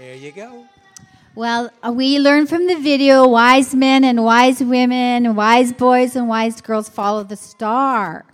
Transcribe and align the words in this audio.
There 0.00 0.14
you 0.14 0.32
go. 0.32 0.64
Well, 1.34 1.68
uh, 1.86 1.92
we 1.92 2.18
learned 2.18 2.48
from 2.48 2.66
the 2.66 2.76
video 2.76 3.28
wise 3.28 3.74
men 3.74 4.02
and 4.02 4.24
wise 4.24 4.62
women, 4.62 5.34
wise 5.34 5.74
boys 5.74 6.16
and 6.16 6.26
wise 6.26 6.62
girls 6.62 6.88
follow 6.88 7.22
the 7.22 7.36
star. 7.36 8.24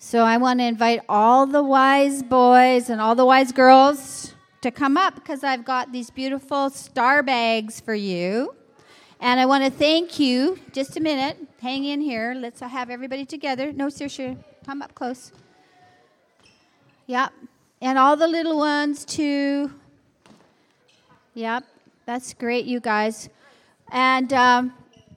So 0.00 0.24
I 0.24 0.38
want 0.38 0.58
to 0.58 0.64
invite 0.64 1.02
all 1.08 1.46
the 1.46 1.62
wise 1.62 2.24
boys 2.24 2.90
and 2.90 3.00
all 3.00 3.14
the 3.14 3.24
wise 3.24 3.52
girls 3.52 4.34
to 4.62 4.72
come 4.72 4.96
up 4.96 5.14
because 5.14 5.44
I've 5.44 5.64
got 5.64 5.92
these 5.92 6.10
beautiful 6.10 6.68
star 6.70 7.22
bags 7.22 7.78
for 7.78 7.94
you. 7.94 8.56
And 9.20 9.38
I 9.38 9.46
want 9.46 9.62
to 9.62 9.70
thank 9.70 10.18
you. 10.18 10.58
Just 10.72 10.96
a 10.96 11.00
minute. 11.00 11.36
Hang 11.62 11.84
in 11.84 12.00
here. 12.00 12.34
Let's 12.36 12.58
have 12.58 12.90
everybody 12.90 13.24
together. 13.24 13.72
No, 13.72 13.88
seriously. 13.88 14.36
Come 14.66 14.82
up 14.82 14.96
close. 14.96 15.30
Yep. 17.06 17.32
And 17.80 17.98
all 18.00 18.16
the 18.16 18.26
little 18.26 18.58
ones, 18.58 19.04
too. 19.04 19.70
Yep. 21.34 21.64
That's 22.06 22.32
great, 22.32 22.64
you 22.64 22.78
guys. 22.78 23.28
And 23.90 24.32
um, 24.32 24.72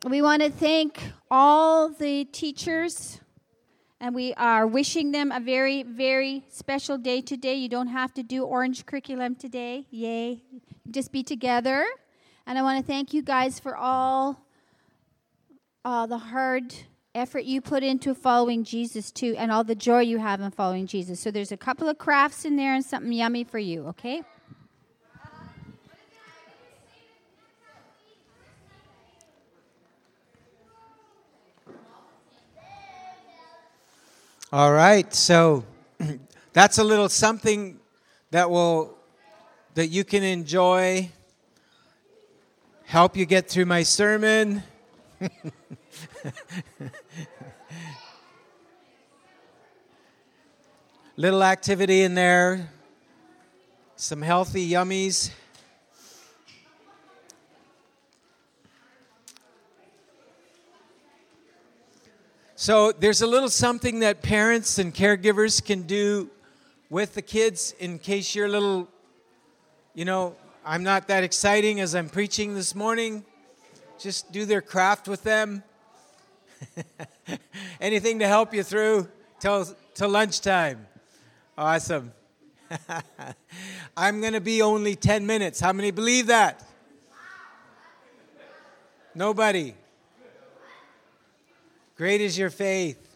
we 0.09 0.23
want 0.23 0.41
to 0.41 0.49
thank 0.49 0.99
all 1.29 1.89
the 1.89 2.25
teachers, 2.25 3.19
and 4.01 4.15
we 4.15 4.33
are 4.33 4.65
wishing 4.65 5.11
them 5.11 5.31
a 5.31 5.39
very, 5.39 5.83
very 5.83 6.43
special 6.49 6.97
day 6.97 7.21
today. 7.21 7.53
You 7.53 7.69
don't 7.69 7.89
have 7.89 8.15
to 8.15 8.23
do 8.23 8.43
orange 8.45 8.87
curriculum 8.87 9.35
today. 9.35 9.85
Yay. 9.91 10.41
Just 10.89 11.11
be 11.11 11.21
together. 11.21 11.85
And 12.47 12.57
I 12.57 12.63
want 12.63 12.83
to 12.83 12.91
thank 12.91 13.13
you 13.13 13.21
guys 13.21 13.59
for 13.59 13.77
all 13.77 14.43
uh, 15.85 16.07
the 16.07 16.17
hard 16.17 16.73
effort 17.13 17.43
you 17.43 17.61
put 17.61 17.83
into 17.83 18.15
following 18.15 18.63
Jesus, 18.63 19.11
too, 19.11 19.35
and 19.37 19.51
all 19.51 19.63
the 19.63 19.75
joy 19.75 19.99
you 19.99 20.17
have 20.17 20.41
in 20.41 20.49
following 20.49 20.87
Jesus. 20.87 21.19
So 21.19 21.29
there's 21.29 21.51
a 21.51 21.57
couple 21.57 21.87
of 21.87 21.99
crafts 21.99 22.43
in 22.43 22.55
there 22.55 22.73
and 22.73 22.83
something 22.83 23.11
yummy 23.11 23.43
for 23.43 23.59
you, 23.59 23.85
okay? 23.89 24.23
All 34.49 34.71
right, 34.71 35.13
so 35.13 35.65
that's 36.53 36.77
a 36.77 36.83
little 36.85 37.09
something 37.09 37.81
that 38.31 38.49
will 38.49 38.97
that 39.73 39.87
you 39.87 40.05
can 40.05 40.23
enjoy, 40.23 41.11
help 42.85 43.17
you 43.17 43.25
get 43.25 43.49
through 43.49 43.65
my 43.65 43.83
sermon. 43.83 44.63
little 51.17 51.43
activity 51.43 52.03
in 52.03 52.15
there, 52.15 52.69
some 53.97 54.21
healthy 54.21 54.71
yummies. 54.71 55.29
So 62.59 62.91
there's 62.91 63.21
a 63.21 63.27
little 63.27 63.49
something 63.49 63.99
that 63.99 64.23
parents 64.23 64.79
and 64.79 64.91
caregivers 64.91 65.63
can 65.63 65.83
do 65.83 66.31
with 66.89 67.13
the 67.13 67.21
kids 67.21 67.75
in 67.77 67.99
case 67.99 68.33
you're 68.33 68.47
a 68.47 68.49
little, 68.49 68.87
you 69.93 70.05
know, 70.05 70.35
I'm 70.65 70.81
not 70.81 71.07
that 71.09 71.23
exciting 71.23 71.79
as 71.81 71.93
I'm 71.93 72.09
preaching 72.09 72.55
this 72.55 72.73
morning. 72.73 73.23
Just 73.99 74.31
do 74.31 74.43
their 74.43 74.61
craft 74.61 75.07
with 75.07 75.21
them. 75.21 75.61
Anything 77.79 78.17
to 78.19 78.27
help 78.27 78.55
you 78.55 78.63
through 78.63 79.07
till, 79.39 79.67
till 79.93 80.09
lunchtime. 80.09 80.87
Awesome. 81.59 82.11
I'm 83.95 84.19
going 84.19 84.33
to 84.33 84.41
be 84.41 84.63
only 84.63 84.95
10 84.95 85.27
minutes. 85.27 85.59
How 85.59 85.73
many 85.73 85.91
believe 85.91 86.25
that? 86.25 86.67
Nobody. 89.13 89.75
Great 91.97 92.21
is 92.21 92.37
your 92.37 92.51
faith. 92.51 93.15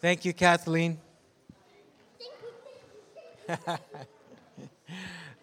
Thank 0.00 0.24
you, 0.24 0.32
Kathleen. 0.32 0.98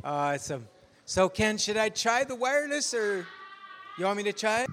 awesome. 0.04 0.68
So, 1.06 1.30
Ken, 1.30 1.60
should 1.60 1.78
I 1.78 1.90
try 1.90 2.24
the 2.24 2.34
wireless 2.34 2.92
or 2.96 3.28
you 4.00 4.06
want 4.06 4.18
me 4.18 4.24
to 4.24 4.34
try 4.34 4.64
it? 4.64 4.70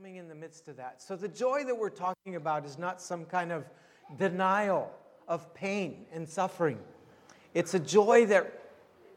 Coming 0.00 0.16
in 0.16 0.28
the 0.28 0.34
midst 0.34 0.66
of 0.66 0.78
that. 0.78 1.02
So, 1.02 1.14
the 1.14 1.28
joy 1.28 1.62
that 1.64 1.76
we're 1.76 1.90
talking 1.90 2.36
about 2.36 2.64
is 2.64 2.78
not 2.78 3.02
some 3.02 3.26
kind 3.26 3.52
of 3.52 3.66
denial 4.18 4.90
of 5.28 5.52
pain 5.52 6.06
and 6.10 6.26
suffering, 6.26 6.78
it's 7.52 7.74
a 7.74 7.78
joy 7.78 8.24
that 8.26 8.62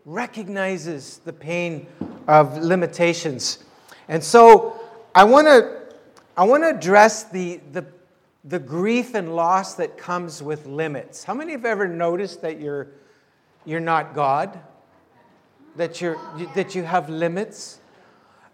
recognizes 0.03 1.19
the 1.19 1.31
pain 1.31 1.87
of 2.27 2.57
limitations. 2.57 3.63
And 4.09 4.21
so, 4.21 4.77
I 5.15 5.23
want 5.23 5.47
to 5.47 5.83
I 6.35 6.43
want 6.43 6.63
to 6.63 6.75
address 6.75 7.23
the, 7.29 7.61
the, 7.71 7.85
the 8.43 8.59
grief 8.59 9.15
and 9.15 9.37
loss 9.37 9.75
that 9.75 9.97
comes 9.97 10.43
with 10.43 10.65
limits. 10.65 11.23
How 11.23 11.33
many 11.33 11.53
have 11.53 11.63
ever 11.63 11.87
noticed 11.87 12.41
that 12.41 12.59
you're, 12.59 12.87
you're 13.63 13.79
not 13.79 14.13
God? 14.13 14.59
That, 15.77 16.01
you're, 16.01 16.17
that 16.55 16.75
you 16.75 16.83
have 16.83 17.09
limits? 17.09 17.79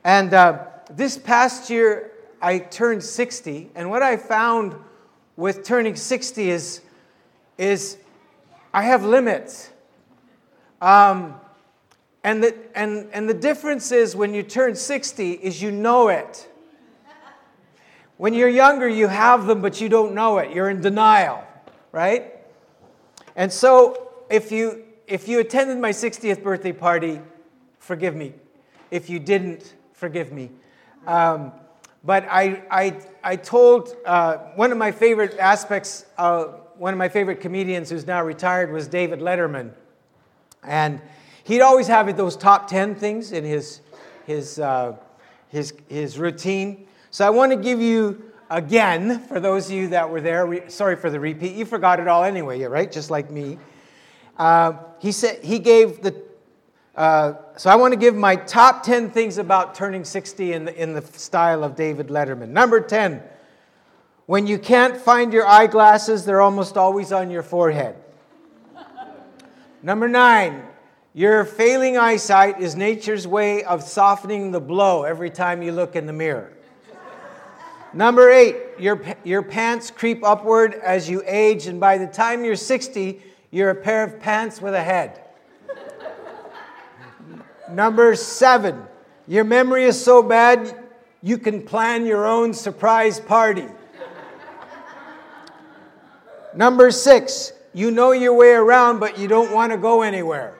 And 0.03 0.31
uh, 0.35 0.65
this 0.91 1.17
past 1.17 1.69
year, 1.69 2.08
I 2.41 2.59
turned 2.59 3.03
60, 3.03 3.71
and 3.75 3.89
what 3.89 4.01
I 4.01 4.17
found 4.17 4.75
with 5.35 5.63
turning 5.63 5.95
60 5.95 6.49
is, 6.49 6.81
is 7.57 7.97
I 8.73 8.83
have 8.83 9.05
limits. 9.05 9.71
Um, 10.81 11.35
and, 12.23 12.43
the, 12.43 12.55
and, 12.75 13.09
and 13.13 13.29
the 13.29 13.33
difference 13.33 13.91
is 13.91 14.15
when 14.15 14.33
you 14.33 14.43
turn 14.43 14.75
60 14.75 15.31
is 15.31 15.61
you 15.61 15.71
know 15.71 16.09
it. 16.09 16.49
When 18.17 18.33
you're 18.33 18.49
younger, 18.49 18.87
you 18.87 19.07
have 19.07 19.47
them, 19.47 19.61
but 19.61 19.79
you 19.79 19.87
don't 19.87 20.13
know 20.13 20.39
it. 20.39 20.53
You're 20.53 20.69
in 20.69 20.81
denial, 20.81 21.41
right? 21.93 22.33
And 23.37 23.51
so 23.51 24.11
if 24.29 24.51
you, 24.51 24.83
if 25.07 25.29
you 25.29 25.39
attended 25.39 25.77
my 25.77 25.91
60th 25.91 26.43
birthday 26.43 26.73
party, 26.73 27.21
forgive 27.79 28.15
me. 28.17 28.33
If 28.91 29.09
you 29.09 29.19
didn't, 29.19 29.73
forgive 29.93 30.33
me. 30.33 30.51
Um, 31.07 31.53
but 32.03 32.25
I, 32.29 32.63
I, 32.71 32.99
I 33.23 33.35
told 33.35 33.95
uh, 34.05 34.37
one 34.55 34.71
of 34.71 34.77
my 34.77 34.91
favorite 34.91 35.37
aspects, 35.37 36.05
one 36.17 36.93
of 36.93 36.97
my 36.97 37.09
favorite 37.09 37.41
comedians 37.41 37.89
who's 37.89 38.07
now 38.07 38.23
retired 38.23 38.71
was 38.71 38.87
David 38.87 39.19
Letterman. 39.19 39.71
And 40.63 41.01
he'd 41.43 41.61
always 41.61 41.87
have 41.87 42.15
those 42.15 42.37
top 42.37 42.69
10 42.69 42.95
things 42.95 43.31
in 43.31 43.43
his, 43.43 43.81
his, 44.25 44.59
uh, 44.59 44.95
his, 45.49 45.73
his 45.87 46.17
routine. 46.17 46.87
So 47.11 47.25
I 47.25 47.29
want 47.29 47.51
to 47.51 47.57
give 47.57 47.81
you 47.81 48.29
again, 48.49 49.19
for 49.19 49.39
those 49.39 49.67
of 49.67 49.73
you 49.73 49.87
that 49.89 50.09
were 50.09 50.21
there, 50.21 50.45
re- 50.45 50.69
sorry 50.69 50.95
for 50.95 51.09
the 51.09 51.19
repeat, 51.19 51.55
you 51.55 51.65
forgot 51.65 51.99
it 51.99 52.07
all 52.07 52.23
anyway, 52.23 52.61
right? 52.63 52.91
Just 52.91 53.09
like 53.09 53.29
me. 53.29 53.57
Uh, 54.37 54.73
he 54.99 55.11
said 55.11 55.43
he 55.43 55.59
gave 55.59 56.01
the 56.01 56.11
Uh, 56.99 57.37
so 57.55 57.69
I 57.69 57.77
want 57.77 57.93
to 57.93 57.97
give 57.97 58.13
my 58.13 58.35
top 58.35 58.83
10 58.83 59.11
things 59.11 59.37
about 59.37 59.73
turning 59.73 60.03
60 60.03 60.51
in 60.51 60.65
the, 60.65 60.75
in 60.75 60.91
the 60.91 61.01
style 61.01 61.63
of 61.63 61.77
David 61.77 62.07
Letterman. 62.09 62.49
Number 62.49 62.81
10, 62.81 63.23
when 64.25 64.45
you 64.45 64.59
can't 64.59 64.97
find 64.97 65.31
your 65.31 65.47
eyeglasses, 65.47 66.25
they're 66.25 66.41
almost 66.41 66.75
always 66.75 67.13
on 67.13 67.31
your 67.31 67.41
forehead. 67.41 67.95
Number 69.81 70.09
nine, 70.09 70.61
your 71.13 71.45
failing 71.45 71.97
eyesight 71.97 72.59
is 72.59 72.75
nature's 72.75 73.25
way 73.25 73.63
of 73.63 73.81
softening 73.81 74.51
the 74.51 74.59
blow 74.59 75.03
every 75.03 75.29
time 75.29 75.61
you 75.61 75.71
look 75.71 75.95
in 75.95 76.05
the 76.05 76.11
mirror. 76.11 76.51
Number 77.93 78.29
eight, 78.29 78.57
your, 78.77 79.01
your 79.23 79.41
pants 79.41 79.89
creep 79.89 80.21
upward 80.21 80.73
as 80.73 81.09
you 81.09 81.23
age, 81.25 81.65
and 81.67 81.79
by 81.79 81.97
the 81.97 82.07
time 82.07 82.43
you're 82.43 82.57
60, 82.57 83.21
you're 83.51 83.69
a 83.69 83.75
pair 83.75 84.03
of 84.03 84.19
pants 84.19 84.61
with 84.61 84.73
a 84.73 84.83
head. 84.83 85.21
Number 87.71 88.15
seven, 88.15 88.83
your 89.27 89.43
memory 89.43 89.85
is 89.85 90.03
so 90.03 90.23
bad 90.23 90.75
you 91.21 91.37
can 91.37 91.61
plan 91.61 92.05
your 92.05 92.25
own 92.25 92.53
surprise 92.53 93.19
party. 93.19 93.65
Number 96.55 96.91
six, 96.91 97.53
you 97.73 97.91
know 97.91 98.11
your 98.11 98.33
way 98.33 98.51
around, 98.51 98.99
but 98.99 99.19
you 99.19 99.27
don't 99.27 99.51
want 99.51 99.71
to 99.71 99.77
go 99.77 100.01
anywhere. 100.01 100.55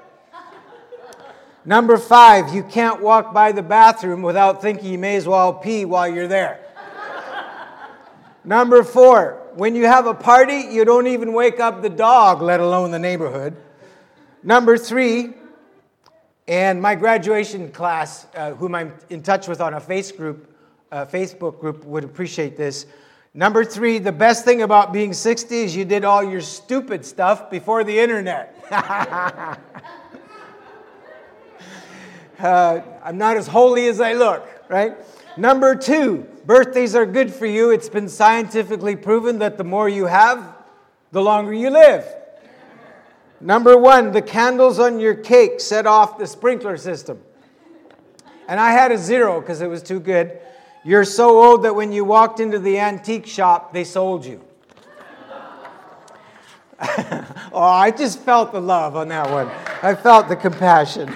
Number 1.65 1.97
five, 1.97 2.53
you 2.53 2.63
can't 2.63 3.01
walk 3.01 3.33
by 3.33 3.51
the 3.51 3.61
bathroom 3.61 4.21
without 4.21 4.61
thinking 4.61 4.91
you 4.91 4.97
may 4.97 5.15
as 5.15 5.27
well 5.27 5.53
pee 5.53 5.85
while 5.85 6.07
you're 6.07 6.27
there. 6.27 6.59
Number 8.43 8.83
four, 8.83 9.41
when 9.55 9.75
you 9.75 9.85
have 9.85 10.05
a 10.05 10.13
party, 10.13 10.67
you 10.71 10.85
don't 10.85 11.07
even 11.07 11.33
wake 11.33 11.59
up 11.59 11.81
the 11.81 11.89
dog, 11.89 12.41
let 12.41 12.59
alone 12.59 12.91
the 12.91 12.99
neighborhood. 12.99 13.55
Number 14.41 14.77
three, 14.77 15.33
and 16.49 16.81
my 16.81 16.95
graduation 16.95 17.71
class, 17.71 18.25
uh, 18.35 18.55
whom 18.55 18.73
I'm 18.73 18.91
in 19.11 19.21
touch 19.21 19.47
with 19.47 19.61
on 19.61 19.75
a 19.75 19.79
face 19.79 20.11
group, 20.11 20.51
uh, 20.91 21.05
Facebook 21.05 21.59
group, 21.59 21.85
would 21.85 22.03
appreciate 22.03 22.57
this. 22.57 22.87
Number 23.35 23.63
three, 23.63 23.99
the 23.99 24.11
best 24.11 24.45
thing 24.45 24.63
about 24.63 24.91
being 24.91 25.13
60 25.13 25.55
is 25.55 25.75
you 25.75 25.85
did 25.85 26.03
all 26.03 26.23
your 26.23 26.41
stupid 26.41 27.05
stuff 27.05 27.51
before 27.51 27.83
the 27.83 27.99
internet. 27.99 28.55
uh, 32.39 32.81
I'm 33.03 33.19
not 33.19 33.37
as 33.37 33.45
holy 33.45 33.87
as 33.87 34.01
I 34.01 34.13
look, 34.13 34.49
right? 34.69 34.97
Number 35.37 35.75
two, 35.75 36.25
birthdays 36.47 36.95
are 36.95 37.05
good 37.05 37.31
for 37.31 37.45
you. 37.45 37.69
It's 37.69 37.89
been 37.89 38.09
scientifically 38.09 38.95
proven 38.95 39.37
that 39.37 39.59
the 39.59 39.63
more 39.63 39.87
you 39.87 40.07
have, 40.07 40.55
the 41.11 41.21
longer 41.21 41.53
you 41.53 41.69
live. 41.69 42.11
Number 43.41 43.77
one, 43.77 44.11
the 44.11 44.21
candles 44.21 44.79
on 44.79 44.99
your 44.99 45.15
cake 45.15 45.61
set 45.61 45.87
off 45.87 46.17
the 46.17 46.27
sprinkler 46.27 46.77
system. 46.77 47.21
And 48.47 48.59
I 48.59 48.71
had 48.71 48.91
a 48.91 48.97
zero 48.97 49.39
because 49.39 49.61
it 49.61 49.67
was 49.67 49.81
too 49.81 49.99
good. 49.99 50.39
You're 50.83 51.05
so 51.05 51.39
old 51.39 51.63
that 51.63 51.75
when 51.75 51.91
you 51.91 52.03
walked 52.03 52.39
into 52.39 52.59
the 52.59 52.79
antique 52.79 53.27
shop, 53.27 53.73
they 53.73 53.83
sold 53.83 54.25
you. 54.25 54.43
oh, 57.51 57.61
I 57.61 57.91
just 57.91 58.19
felt 58.21 58.51
the 58.51 58.61
love 58.61 58.95
on 58.95 59.09
that 59.09 59.29
one. 59.29 59.49
I 59.83 59.95
felt 59.95 60.29
the 60.29 60.35
compassion. 60.35 61.09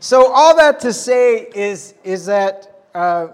so, 0.00 0.32
all 0.32 0.56
that 0.56 0.80
to 0.80 0.92
say 0.92 1.48
is, 1.54 1.94
is 2.04 2.26
that 2.26 2.86
uh, 2.94 3.28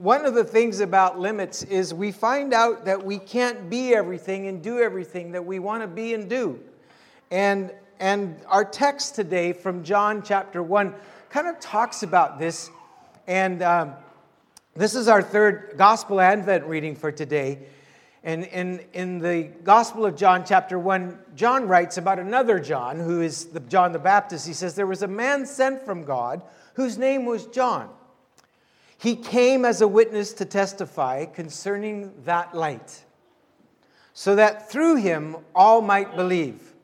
one 0.00 0.24
of 0.24 0.32
the 0.32 0.44
things 0.44 0.80
about 0.80 1.18
limits 1.18 1.62
is 1.64 1.92
we 1.92 2.10
find 2.10 2.54
out 2.54 2.86
that 2.86 3.04
we 3.04 3.18
can't 3.18 3.68
be 3.68 3.94
everything 3.94 4.48
and 4.48 4.62
do 4.62 4.78
everything 4.78 5.32
that 5.32 5.44
we 5.44 5.58
want 5.58 5.82
to 5.82 5.86
be 5.86 6.14
and 6.14 6.26
do. 6.26 6.58
And, 7.30 7.70
and 7.98 8.40
our 8.46 8.64
text 8.64 9.14
today 9.14 9.52
from 9.52 9.84
John 9.84 10.22
chapter 10.22 10.62
1 10.62 10.94
kind 11.28 11.48
of 11.48 11.60
talks 11.60 12.02
about 12.02 12.38
this. 12.38 12.70
And 13.26 13.60
um, 13.60 13.92
this 14.74 14.94
is 14.94 15.06
our 15.06 15.20
third 15.20 15.74
Gospel 15.76 16.18
Advent 16.18 16.64
reading 16.64 16.96
for 16.96 17.12
today. 17.12 17.58
And 18.24 18.44
in, 18.44 18.80
in 18.94 19.18
the 19.18 19.50
Gospel 19.64 20.06
of 20.06 20.16
John, 20.16 20.46
chapter 20.46 20.78
1, 20.78 21.18
John 21.36 21.68
writes 21.68 21.98
about 21.98 22.18
another 22.18 22.58
John, 22.58 22.98
who 22.98 23.20
is 23.20 23.48
the 23.48 23.60
John 23.60 23.92
the 23.92 23.98
Baptist. 23.98 24.46
He 24.46 24.54
says, 24.54 24.74
There 24.74 24.86
was 24.86 25.02
a 25.02 25.08
man 25.08 25.44
sent 25.44 25.84
from 25.84 26.04
God 26.04 26.40
whose 26.72 26.96
name 26.96 27.26
was 27.26 27.44
John. 27.48 27.90
He 29.00 29.16
came 29.16 29.64
as 29.64 29.80
a 29.80 29.88
witness 29.88 30.32
to 30.34 30.44
testify 30.44 31.24
concerning 31.24 32.12
that 32.24 32.54
light, 32.54 33.04
so 34.12 34.36
that 34.36 34.70
through 34.70 34.96
him 34.96 35.36
all 35.54 35.80
might 35.80 36.16
believe. 36.16 36.74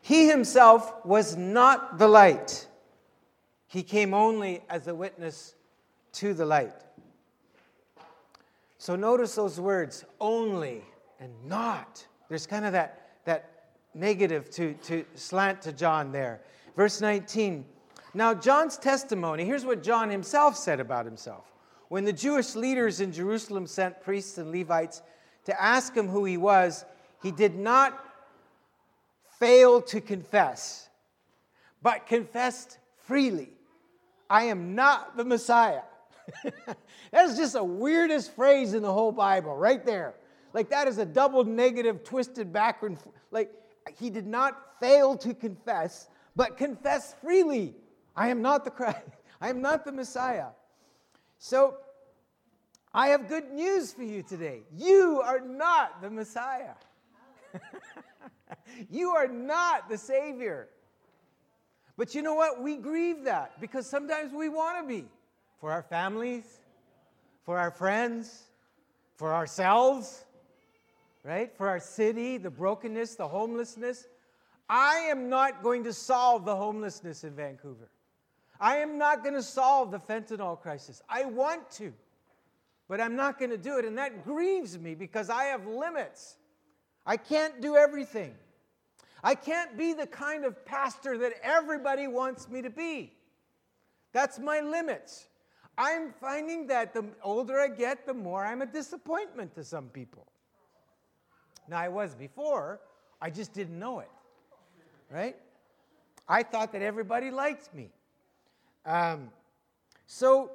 He 0.00 0.28
himself 0.28 1.04
was 1.04 1.36
not 1.36 1.98
the 1.98 2.08
light 2.08 2.68
he 3.68 3.82
came 3.82 4.14
only 4.14 4.62
as 4.68 4.88
a 4.88 4.94
witness 4.94 5.54
to 6.12 6.32
the 6.32 6.46
light. 6.46 6.72
So 8.78 8.96
notice 8.96 9.34
those 9.34 9.60
words, 9.60 10.04
only 10.20 10.82
and 11.20 11.32
not. 11.44 12.04
There's 12.28 12.46
kind 12.46 12.64
of 12.64 12.72
that, 12.72 13.10
that 13.26 13.68
negative 13.94 14.50
to, 14.52 14.72
to 14.84 15.04
slant 15.14 15.62
to 15.62 15.72
John 15.72 16.12
there. 16.12 16.40
Verse 16.76 17.00
19. 17.00 17.64
Now, 18.14 18.34
John's 18.34 18.78
testimony, 18.78 19.44
here's 19.44 19.64
what 19.64 19.82
John 19.82 20.10
himself 20.10 20.56
said 20.56 20.80
about 20.80 21.04
himself. 21.04 21.44
When 21.88 22.04
the 22.04 22.12
Jewish 22.12 22.54
leaders 22.54 23.00
in 23.00 23.12
Jerusalem 23.12 23.66
sent 23.66 24.00
priests 24.00 24.38
and 24.38 24.50
Levites 24.50 25.02
to 25.44 25.62
ask 25.62 25.94
him 25.94 26.08
who 26.08 26.24
he 26.24 26.36
was, 26.36 26.84
he 27.22 27.30
did 27.30 27.54
not 27.54 27.98
fail 29.38 29.80
to 29.82 30.00
confess, 30.00 30.88
but 31.82 32.06
confessed 32.06 32.78
freely. 33.06 33.50
I 34.28 34.44
am 34.44 34.74
not 34.74 35.16
the 35.16 35.24
Messiah. 35.24 35.82
That's 37.12 37.36
just 37.36 37.54
the 37.54 37.64
weirdest 37.64 38.34
phrase 38.34 38.74
in 38.74 38.82
the 38.82 38.92
whole 38.92 39.12
Bible, 39.12 39.56
right 39.56 39.84
there. 39.84 40.14
Like, 40.52 40.70
that 40.70 40.88
is 40.88 40.98
a 40.98 41.06
double 41.06 41.44
negative, 41.44 42.04
twisted 42.04 42.52
backward. 42.52 42.98
Like, 43.30 43.52
he 43.98 44.10
did 44.10 44.26
not 44.26 44.78
fail 44.80 45.16
to 45.18 45.32
confess, 45.34 46.08
but 46.36 46.56
confess 46.56 47.14
freely 47.22 47.74
I 48.18 48.28
am 48.30 48.42
not 48.42 48.64
the 48.64 48.70
Christ. 48.72 48.98
I 49.40 49.48
am 49.48 49.62
not 49.62 49.84
the 49.84 49.92
Messiah. 49.92 50.48
So, 51.38 51.76
I 52.92 53.08
have 53.08 53.28
good 53.28 53.52
news 53.52 53.92
for 53.92 54.02
you 54.02 54.24
today. 54.24 54.62
You 54.76 55.22
are 55.24 55.38
not 55.38 56.02
the 56.02 56.10
Messiah. 56.10 56.74
you 58.90 59.10
are 59.10 59.28
not 59.28 59.88
the 59.88 59.96
Savior. 59.96 60.68
But 61.96 62.16
you 62.16 62.22
know 62.22 62.34
what? 62.34 62.60
We 62.60 62.76
grieve 62.76 63.22
that 63.24 63.60
because 63.60 63.86
sometimes 63.86 64.32
we 64.32 64.48
want 64.48 64.82
to 64.82 64.88
be 64.88 65.04
for 65.60 65.70
our 65.70 65.82
families, 65.82 66.58
for 67.44 67.56
our 67.56 67.70
friends, 67.70 68.48
for 69.14 69.32
ourselves, 69.32 70.24
right? 71.22 71.56
For 71.56 71.68
our 71.68 71.80
city, 71.80 72.36
the 72.36 72.50
brokenness, 72.50 73.14
the 73.14 73.28
homelessness. 73.28 74.08
I 74.68 75.06
am 75.08 75.28
not 75.28 75.62
going 75.62 75.84
to 75.84 75.92
solve 75.92 76.44
the 76.44 76.56
homelessness 76.56 77.22
in 77.22 77.34
Vancouver. 77.36 77.88
I 78.60 78.76
am 78.78 78.98
not 78.98 79.22
going 79.22 79.34
to 79.34 79.42
solve 79.42 79.90
the 79.90 79.98
fentanyl 79.98 80.60
crisis. 80.60 81.00
I 81.08 81.24
want 81.24 81.70
to, 81.72 81.92
but 82.88 83.00
I'm 83.00 83.16
not 83.16 83.38
going 83.38 83.50
to 83.50 83.58
do 83.58 83.78
it. 83.78 83.84
And 83.84 83.96
that 83.98 84.24
grieves 84.24 84.78
me 84.78 84.94
because 84.94 85.30
I 85.30 85.44
have 85.44 85.66
limits. 85.66 86.36
I 87.06 87.16
can't 87.16 87.60
do 87.60 87.76
everything. 87.76 88.34
I 89.22 89.34
can't 89.34 89.76
be 89.76 89.92
the 89.92 90.06
kind 90.06 90.44
of 90.44 90.64
pastor 90.64 91.18
that 91.18 91.34
everybody 91.42 92.06
wants 92.06 92.48
me 92.48 92.62
to 92.62 92.70
be. 92.70 93.12
That's 94.12 94.38
my 94.38 94.60
limits. 94.60 95.26
I'm 95.76 96.12
finding 96.20 96.66
that 96.68 96.92
the 96.92 97.04
older 97.22 97.60
I 97.60 97.68
get, 97.68 98.04
the 98.06 98.14
more 98.14 98.44
I'm 98.44 98.62
a 98.62 98.66
disappointment 98.66 99.54
to 99.54 99.64
some 99.64 99.88
people. 99.88 100.26
Now, 101.68 101.78
I 101.78 101.88
was 101.88 102.14
before, 102.14 102.80
I 103.20 103.30
just 103.30 103.52
didn't 103.52 103.78
know 103.78 104.00
it, 104.00 104.10
right? 105.10 105.36
I 106.28 106.42
thought 106.42 106.72
that 106.72 106.82
everybody 106.82 107.30
liked 107.30 107.72
me. 107.74 107.90
Um, 108.88 109.28
so 110.06 110.50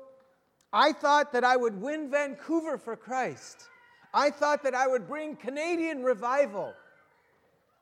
I 0.74 0.92
thought 0.92 1.34
that 1.34 1.44
I 1.44 1.56
would 1.56 1.80
win 1.80 2.10
Vancouver 2.10 2.80
for 2.80 2.96
Christ. 2.96 3.70
I 4.12 4.32
thought 4.32 4.64
that 4.64 4.74
I 4.74 4.88
would 4.88 5.08
bring 5.08 5.36
Canadian 5.36 6.02
revival. 6.02 6.74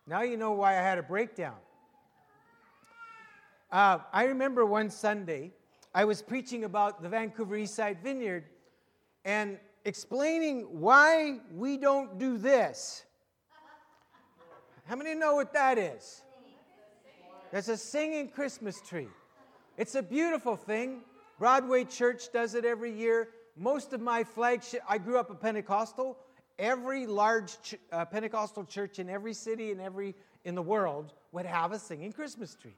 Now 0.05 0.23
you 0.23 0.35
know 0.35 0.51
why 0.51 0.71
I 0.71 0.81
had 0.81 0.97
a 0.97 1.03
breakdown. 1.03 1.55
Uh, 3.71 3.99
I 4.11 4.25
remember 4.25 4.65
one 4.65 4.89
Sunday, 4.89 5.53
I 5.95 6.03
was 6.03 6.21
preaching 6.21 6.65
about 6.65 7.01
the 7.01 7.07
Vancouver 7.07 7.55
Eastside 7.55 8.01
Vineyard 8.03 8.43
and 9.23 9.57
explaining 9.85 10.63
why 10.81 11.39
we 11.55 11.77
don't 11.77 12.19
do 12.19 12.37
this. 12.37 13.05
How 14.85 14.97
many 14.97 15.15
know 15.15 15.35
what 15.35 15.53
that 15.53 15.77
is? 15.77 16.23
That's 17.53 17.69
a 17.69 17.77
singing 17.77 18.27
Christmas 18.27 18.81
tree. 18.81 19.07
It's 19.77 19.95
a 19.95 20.03
beautiful 20.03 20.55
thing. 20.55 21.01
Broadway 21.39 21.85
Church 21.85 22.31
does 22.31 22.55
it 22.55 22.65
every 22.65 22.91
year. 22.91 23.29
Most 23.57 23.93
of 23.93 24.01
my 24.01 24.23
flagship, 24.23 24.81
I 24.87 24.97
grew 24.97 25.17
up 25.17 25.29
a 25.29 25.35
Pentecostal 25.35 26.17
every 26.61 27.07
large 27.07 27.59
ch- 27.63 27.75
uh, 27.91 28.05
Pentecostal 28.05 28.63
church 28.63 28.99
in 28.99 29.09
every 29.09 29.33
city 29.33 29.71
and 29.71 29.81
every 29.81 30.15
in 30.45 30.55
the 30.55 30.61
world 30.61 31.13
would 31.31 31.45
have 31.45 31.71
a 31.71 31.79
singing 31.79 32.13
Christmas 32.13 32.55
tree. 32.55 32.75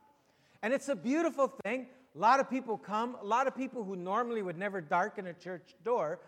And 0.63 0.73
it's 0.73 0.88
a 0.89 0.95
beautiful 0.95 1.53
thing. 1.63 1.88
A 2.15 2.17
lot 2.17 2.39
of 2.39 2.50
people 2.50 2.77
come, 2.77 3.17
a 3.21 3.25
lot 3.25 3.47
of 3.47 3.55
people 3.55 3.83
who 3.83 3.95
normally 3.95 4.41
would 4.41 4.57
never 4.57 4.79
darken 4.79 5.27
a 5.27 5.33
church 5.33 5.75
door 5.83 6.19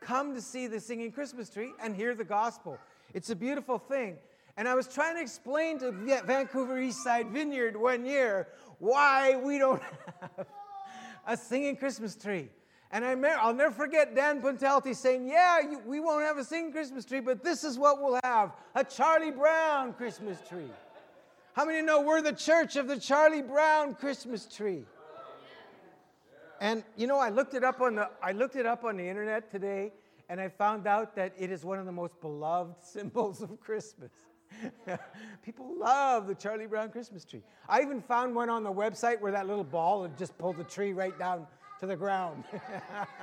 come 0.00 0.34
to 0.34 0.40
see 0.40 0.66
the 0.66 0.80
singing 0.80 1.10
Christmas 1.10 1.50
tree 1.50 1.72
and 1.82 1.96
hear 1.96 2.14
the 2.14 2.24
gospel. 2.24 2.78
It's 3.12 3.30
a 3.30 3.36
beautiful 3.36 3.78
thing. 3.78 4.16
And 4.60 4.68
I 4.68 4.74
was 4.74 4.86
trying 4.86 5.14
to 5.14 5.22
explain 5.22 5.78
to 5.78 5.90
Vancouver 5.90 6.74
Eastside 6.74 7.30
Vineyard 7.30 7.78
one 7.78 8.04
year 8.04 8.48
why 8.78 9.34
we 9.42 9.56
don't 9.56 9.80
have 10.20 10.46
a 11.26 11.34
singing 11.34 11.76
Christmas 11.76 12.14
tree. 12.14 12.50
And 12.90 13.02
I 13.02 13.14
will 13.14 13.54
never 13.54 13.70
forget 13.70 14.14
Dan 14.14 14.42
Puntelti 14.42 14.94
saying, 14.94 15.26
Yeah, 15.26 15.60
you, 15.60 15.80
we 15.86 15.98
won't 15.98 16.26
have 16.26 16.36
a 16.36 16.44
singing 16.44 16.72
Christmas 16.72 17.06
tree, 17.06 17.20
but 17.20 17.42
this 17.42 17.64
is 17.64 17.78
what 17.78 18.02
we'll 18.02 18.20
have 18.22 18.52
a 18.74 18.84
Charlie 18.84 19.30
Brown 19.30 19.94
Christmas 19.94 20.36
tree. 20.46 20.70
How 21.54 21.64
many 21.64 21.80
know 21.80 22.02
we're 22.02 22.20
the 22.20 22.30
church 22.30 22.76
of 22.76 22.86
the 22.86 23.00
Charlie 23.00 23.40
Brown 23.40 23.94
Christmas 23.94 24.44
tree? 24.44 24.84
And 26.60 26.84
you 26.98 27.06
know, 27.06 27.16
I 27.16 27.30
looked 27.30 27.54
it 27.54 27.64
up 27.64 27.80
on 27.80 27.94
the 27.94 28.10
I 28.22 28.32
looked 28.32 28.56
it 28.56 28.66
up 28.66 28.84
on 28.84 28.98
the 28.98 29.08
internet 29.08 29.50
today, 29.50 29.90
and 30.28 30.38
I 30.38 30.48
found 30.50 30.86
out 30.86 31.16
that 31.16 31.32
it 31.38 31.50
is 31.50 31.64
one 31.64 31.78
of 31.78 31.86
the 31.86 31.92
most 31.92 32.20
beloved 32.20 32.74
symbols 32.82 33.40
of 33.40 33.58
Christmas. 33.58 34.10
People 35.42 35.74
love 35.78 36.26
the 36.26 36.34
Charlie 36.34 36.66
Brown 36.66 36.90
Christmas 36.90 37.24
tree. 37.24 37.42
I 37.68 37.82
even 37.82 38.00
found 38.00 38.34
one 38.34 38.50
on 38.50 38.62
the 38.62 38.72
website 38.72 39.20
where 39.20 39.32
that 39.32 39.46
little 39.46 39.64
ball 39.64 40.02
had 40.02 40.18
just 40.18 40.36
pulled 40.38 40.56
the 40.56 40.64
tree 40.64 40.92
right 40.92 41.16
down 41.18 41.46
to 41.80 41.86
the 41.86 41.96
ground. 41.96 42.44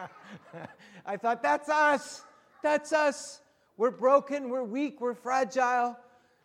I 1.05 1.17
thought, 1.17 1.43
that's 1.43 1.69
us. 1.69 2.23
That's 2.63 2.91
us. 2.91 3.41
We're 3.77 3.91
broken, 3.91 4.49
we're 4.49 4.63
weak, 4.63 4.99
we're 4.99 5.13
fragile. 5.13 5.97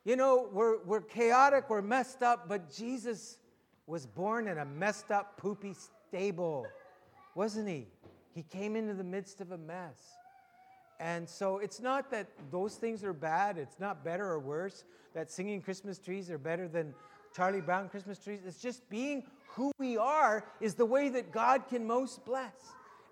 You 0.05 0.17
know, 0.17 0.49
we're, 0.53 0.83
we're 0.85 1.01
chaotic, 1.01 1.71
we're 1.71 1.81
messed 1.81 2.23
up, 2.23 2.49
but 2.49 2.71
Jesus 2.71 3.39
was 3.87 4.07
born 4.07 4.49
in 4.49 4.59
a 4.59 4.65
messed 4.65 5.11
up, 5.11 5.37
poopy 5.39 5.75
stable, 6.09 6.67
wasn't 7.35 7.69
he? 7.69 7.87
He 8.35 8.43
came 8.43 8.77
into 8.77 8.95
the 8.95 9.05
midst 9.05 9.41
of 9.41 9.53
a 9.53 9.59
mess. 9.59 9.99
And 11.03 11.29
so 11.29 11.59
it's 11.59 11.81
not 11.81 12.13
that 12.13 12.29
those 12.53 12.77
things 12.77 13.03
are 13.03 13.13
bad, 13.13 13.59
it's 13.59 13.81
not 13.81 14.05
better 14.05 14.25
or 14.25 14.39
worse, 14.39 14.85
that 15.15 15.33
singing 15.33 15.61
Christmas 15.61 15.99
trees 15.99 16.31
are 16.31 16.39
better 16.39 16.69
than 16.69 16.95
Charlie 17.35 17.61
Brown 17.61 17.89
Christmas 17.89 18.23
trees. 18.23 18.39
It's 18.47 18.63
just 18.63 18.89
being 18.89 19.25
who 19.49 19.73
we 19.81 19.97
are 19.97 20.45
is 20.61 20.75
the 20.75 20.87
way 20.87 21.09
that 21.09 21.33
God 21.33 21.67
can 21.69 21.85
most 21.85 22.25
bless 22.25 22.55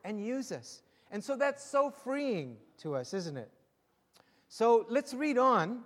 and 0.04 0.25
use 0.25 0.52
us. 0.52 0.82
And 1.11 1.23
so 1.23 1.37
that's 1.37 1.64
so 1.64 1.90
freeing 1.90 2.59
to 2.78 2.94
us, 2.94 3.12
isn't 3.12 3.37
it? 3.37 3.50
So 4.49 4.87
let's 4.88 5.12
read 5.12 5.37
on 5.37 5.80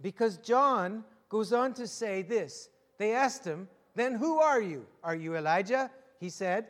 because 0.00 0.36
John 0.36 1.02
goes 1.28 1.52
on 1.52 1.74
to 1.74 1.88
say 1.88 2.22
this. 2.22 2.68
They 2.96 3.12
asked 3.12 3.44
him, 3.44 3.66
Then 3.96 4.14
who 4.14 4.38
are 4.38 4.62
you? 4.62 4.86
Are 5.02 5.16
you 5.16 5.34
Elijah? 5.34 5.90
He 6.20 6.28
said, 6.28 6.68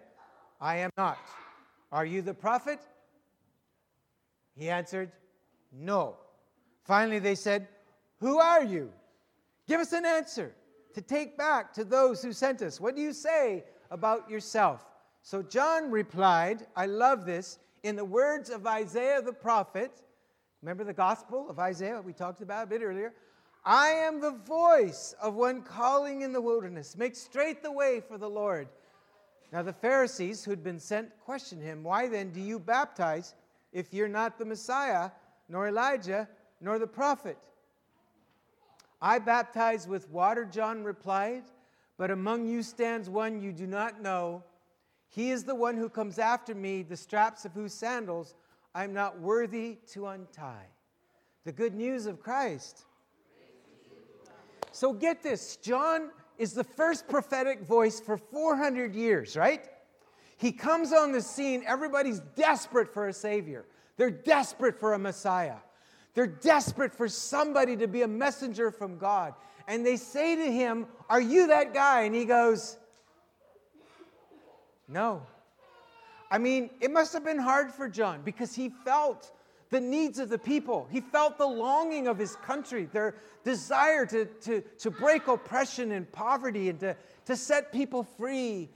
I 0.59 0.79
am 0.79 0.91
not. 0.97 1.19
Are 1.93 2.07
you 2.07 2.23
the 2.23 2.33
prophet? 2.35 2.81
He 4.59 4.69
answered, 4.69 5.13
No. 5.73 6.17
Finally, 6.85 7.21
they 7.21 7.37
said, 7.37 7.69
Who 8.21 8.39
are 8.41 8.65
you? 8.65 8.91
Give 9.67 9.81
us 9.81 9.93
an 9.93 10.05
answer 10.05 10.53
to 10.95 11.01
take 11.01 11.39
back 11.39 11.73
to 11.75 11.85
those 11.85 12.23
who 12.23 12.33
sent 12.33 12.61
us. 12.63 12.81
What 12.81 12.97
do 12.97 13.03
you 13.03 13.13
say 13.13 13.65
about 13.91 14.29
yourself? 14.29 14.85
So 15.23 15.43
John 15.43 15.91
replied, 15.91 16.67
I 16.75 16.87
love 16.87 17.25
this, 17.25 17.59
in 17.83 17.97
the 17.97 18.05
words 18.05 18.51
of 18.51 18.67
Isaiah 18.67 19.23
the 19.23 19.33
prophet. 19.33 20.03
Remember 20.63 20.85
the 20.85 20.93
gospel 20.93 21.49
of 21.49 21.59
Isaiah 21.59 22.01
we 22.01 22.13
talked 22.13 22.41
about 22.41 22.65
a 22.65 22.67
bit 22.67 22.83
earlier? 22.83 23.15
I 23.65 23.89
am 23.89 24.21
the 24.21 24.33
voice 24.33 25.15
of 25.21 25.35
one 25.35 25.63
calling 25.63 26.23
in 26.23 26.33
the 26.33 26.41
wilderness. 26.41 26.97
Make 26.97 27.15
straight 27.15 27.63
the 27.63 27.71
way 27.71 28.01
for 28.01 28.19
the 28.19 28.29
Lord. 28.29 28.69
Now 29.53 29.63
the 29.63 29.73
Pharisees 29.73 30.45
who'd 30.45 30.65
been 30.65 30.81
sent 30.81 31.11
questioned 31.25 31.63
him, 31.63 31.85
Why 31.85 32.09
then 32.09 32.31
do 32.31 32.41
you 32.41 32.59
baptize 32.59 33.35
if 33.73 33.93
you're 33.93 34.09
not 34.09 34.39
the 34.39 34.45
Messiah, 34.45 35.11
nor 35.49 35.69
Elijah, 35.69 36.29
nor 36.61 36.79
the 36.79 36.87
prophet? 36.87 37.39
I 39.01 39.19
baptize 39.19 39.87
with 39.87 40.11
water, 40.11 40.45
John 40.45 40.83
replied, 40.83 41.45
but 41.97 42.11
among 42.11 42.47
you 42.47 42.63
stands 42.63 43.09
one 43.09 43.41
you 43.41 43.53
do 43.53 43.67
not 43.67 44.03
know. 44.03 44.43
He 45.09 45.31
is 45.31 45.45
the 45.45 45.55
one 45.55 45.77
who 45.77 45.89
comes 45.89 46.19
after 46.19 46.55
me, 46.55 46.83
the 46.83 46.97
straps 46.97 47.45
of 47.45 47.53
whose 47.53 47.73
sandals 47.73 48.35
I'm 48.75 48.93
not 48.93 49.19
worthy 49.21 49.79
to 49.93 50.07
untie. 50.07 50.67
The 51.45 51.53
good 51.53 51.75
news 51.75 52.07
of 52.07 52.21
Christ. 52.21 52.85
So 54.73 54.93
get 54.93 55.23
this 55.23 55.57
John 55.57 56.11
is 56.37 56.53
the 56.53 56.65
first 56.65 57.09
prophetic 57.09 57.63
voice 57.63 58.01
for 58.01 58.17
400 58.17 58.95
years, 58.95 59.37
right? 59.37 59.67
He 60.39 60.53
comes 60.53 60.93
on 60.93 61.13
the 61.13 61.21
scene, 61.21 61.63
everybody's 61.67 62.21
desperate 62.37 62.93
for 62.95 63.09
a 63.09 63.13
Savior, 63.13 63.67
they're 63.97 64.11
desperate 64.11 64.79
for 64.81 64.95
a 64.95 64.99
Messiah. 64.99 65.57
They're 66.15 66.27
desperate 66.27 66.93
for 66.93 67.07
somebody 67.09 67.77
to 67.77 67.87
be 67.87 68.03
a 68.03 68.09
messenger 68.09 68.73
from 68.73 68.99
God. 68.99 69.35
And 69.69 69.87
they 69.87 69.97
say 69.97 70.35
to 70.35 70.51
him, 70.51 70.87
Are 71.09 71.21
you 71.21 71.47
that 71.47 71.73
guy? 71.73 72.03
And 72.03 72.15
he 72.15 72.25
goes, 72.25 72.77
No. 74.89 75.23
I 76.29 76.39
mean, 76.39 76.71
it 76.81 76.91
must 76.91 77.13
have 77.13 77.25
been 77.25 77.39
hard 77.39 77.71
for 77.71 77.89
John 77.89 78.23
because 78.25 78.53
he 78.53 78.71
felt 78.85 79.31
the 79.71 79.81
needs 79.81 80.19
of 80.19 80.29
the 80.29 80.39
people. 80.39 80.89
He 80.91 81.01
felt 81.01 81.39
the 81.39 81.47
longing 81.47 82.09
of 82.09 82.19
his 82.19 82.35
country, 82.37 82.89
their 82.93 83.15
desire 83.45 84.05
to, 84.07 84.25
to, 84.25 84.61
to 84.79 84.91
break 84.91 85.29
oppression 85.29 85.93
and 85.93 86.11
poverty 86.11 86.69
and 86.69 86.81
to, 86.81 86.97
to 87.27 87.37
set 87.37 87.73
people 87.73 88.03
free. 88.03 88.71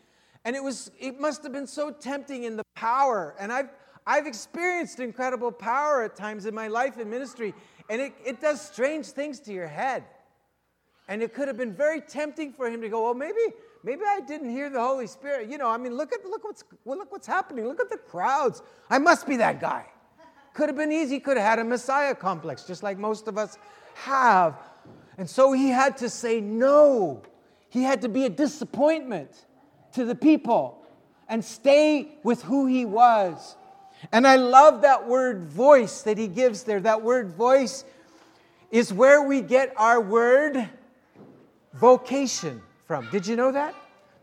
And 0.45 0.57
it 0.57 0.63
was 0.63 0.91
it 0.99 1.21
must 1.21 1.43
have 1.43 1.53
been 1.53 1.67
so 1.67 1.91
tempting 1.91 2.45
in 2.45 2.57
the 2.57 2.65
power. 2.75 3.35
And 3.39 3.53
I've 3.53 3.71
I've 4.07 4.27
experienced 4.27 5.01
incredible 5.01 5.53
power 5.53 6.03
at 6.03 6.17
times 6.17 6.47
in 6.47 6.55
my 6.55 6.69
life 6.69 6.97
and 6.99 7.09
ministry, 7.09 7.55
and 7.89 8.01
it, 8.01 8.13
it 8.25 8.41
does 8.41 8.61
strange 8.61 9.07
things 9.07 9.39
to 9.41 9.53
your 9.53 9.69
head. 9.69 10.05
And 11.09 11.23
it 11.23 11.35
could 11.35 11.49
have 11.49 11.57
been 11.57 11.75
very 11.75 12.01
tempting 12.01 12.53
for 12.53 12.69
him 12.69 12.81
to 12.81 12.89
go, 12.89 13.03
well, 13.03 13.15
maybe, 13.15 13.41
maybe 13.85 14.03
I 14.09 14.21
didn't 14.21 14.51
hear 14.51 14.71
the 14.71 14.81
Holy 14.81 15.07
Spirit. 15.07 15.51
You 15.51 15.59
know, 15.59 15.69
I 15.69 15.77
mean, 15.77 15.95
look 15.97 16.13
at 16.13 16.25
look 16.25 16.45
what's 16.45 16.65
well, 16.85 16.99
look 16.99 17.13
what's 17.13 17.27
happening. 17.27 17.67
Look 17.67 17.81
at 17.81 17.91
the 17.91 17.97
crowds. 17.97 18.63
I 18.91 18.99
must 18.99 19.27
be 19.27 19.37
that 19.37 19.61
guy. 19.61 19.87
Could 20.55 20.69
have 20.69 20.77
been 20.77 20.93
easy, 20.93 21.19
could 21.19 21.37
have 21.37 21.47
had 21.47 21.59
a 21.61 21.65
Messiah 21.65 22.15
complex, 22.15 22.65
just 22.65 22.83
like 22.83 22.99
most 22.99 23.27
of 23.27 23.39
us 23.39 23.57
have. 23.95 24.59
And 25.17 25.29
so 25.29 25.53
he 25.53 25.69
had 25.69 25.97
to 25.99 26.11
say 26.11 26.41
no. 26.41 27.23
He 27.69 27.83
had 27.83 28.03
to 28.03 28.09
be 28.09 28.27
a 28.27 28.29
disappointment 28.31 29.47
to 29.93 30.05
the 30.05 30.15
people 30.15 30.79
and 31.29 31.45
stay 31.45 32.17
with 32.23 32.43
who 32.43 32.67
he 32.67 32.85
was 32.85 33.57
and 34.11 34.27
I 34.27 34.37
love 34.37 34.83
that 34.83 35.07
word 35.07 35.45
voice 35.45 36.03
that 36.03 36.19
he 36.19 36.27
gives 36.27 36.65
there. 36.65 36.81
That 36.81 37.03
word 37.03 37.31
voice 37.31 37.85
is 38.71 38.93
where 38.93 39.23
we 39.23 39.43
get 39.43 39.73
our 39.77 40.01
word 40.01 40.69
vocation 41.75 42.63
from. 42.87 43.09
Did 43.11 43.27
you 43.27 43.37
know 43.37 43.53
that? 43.53 43.75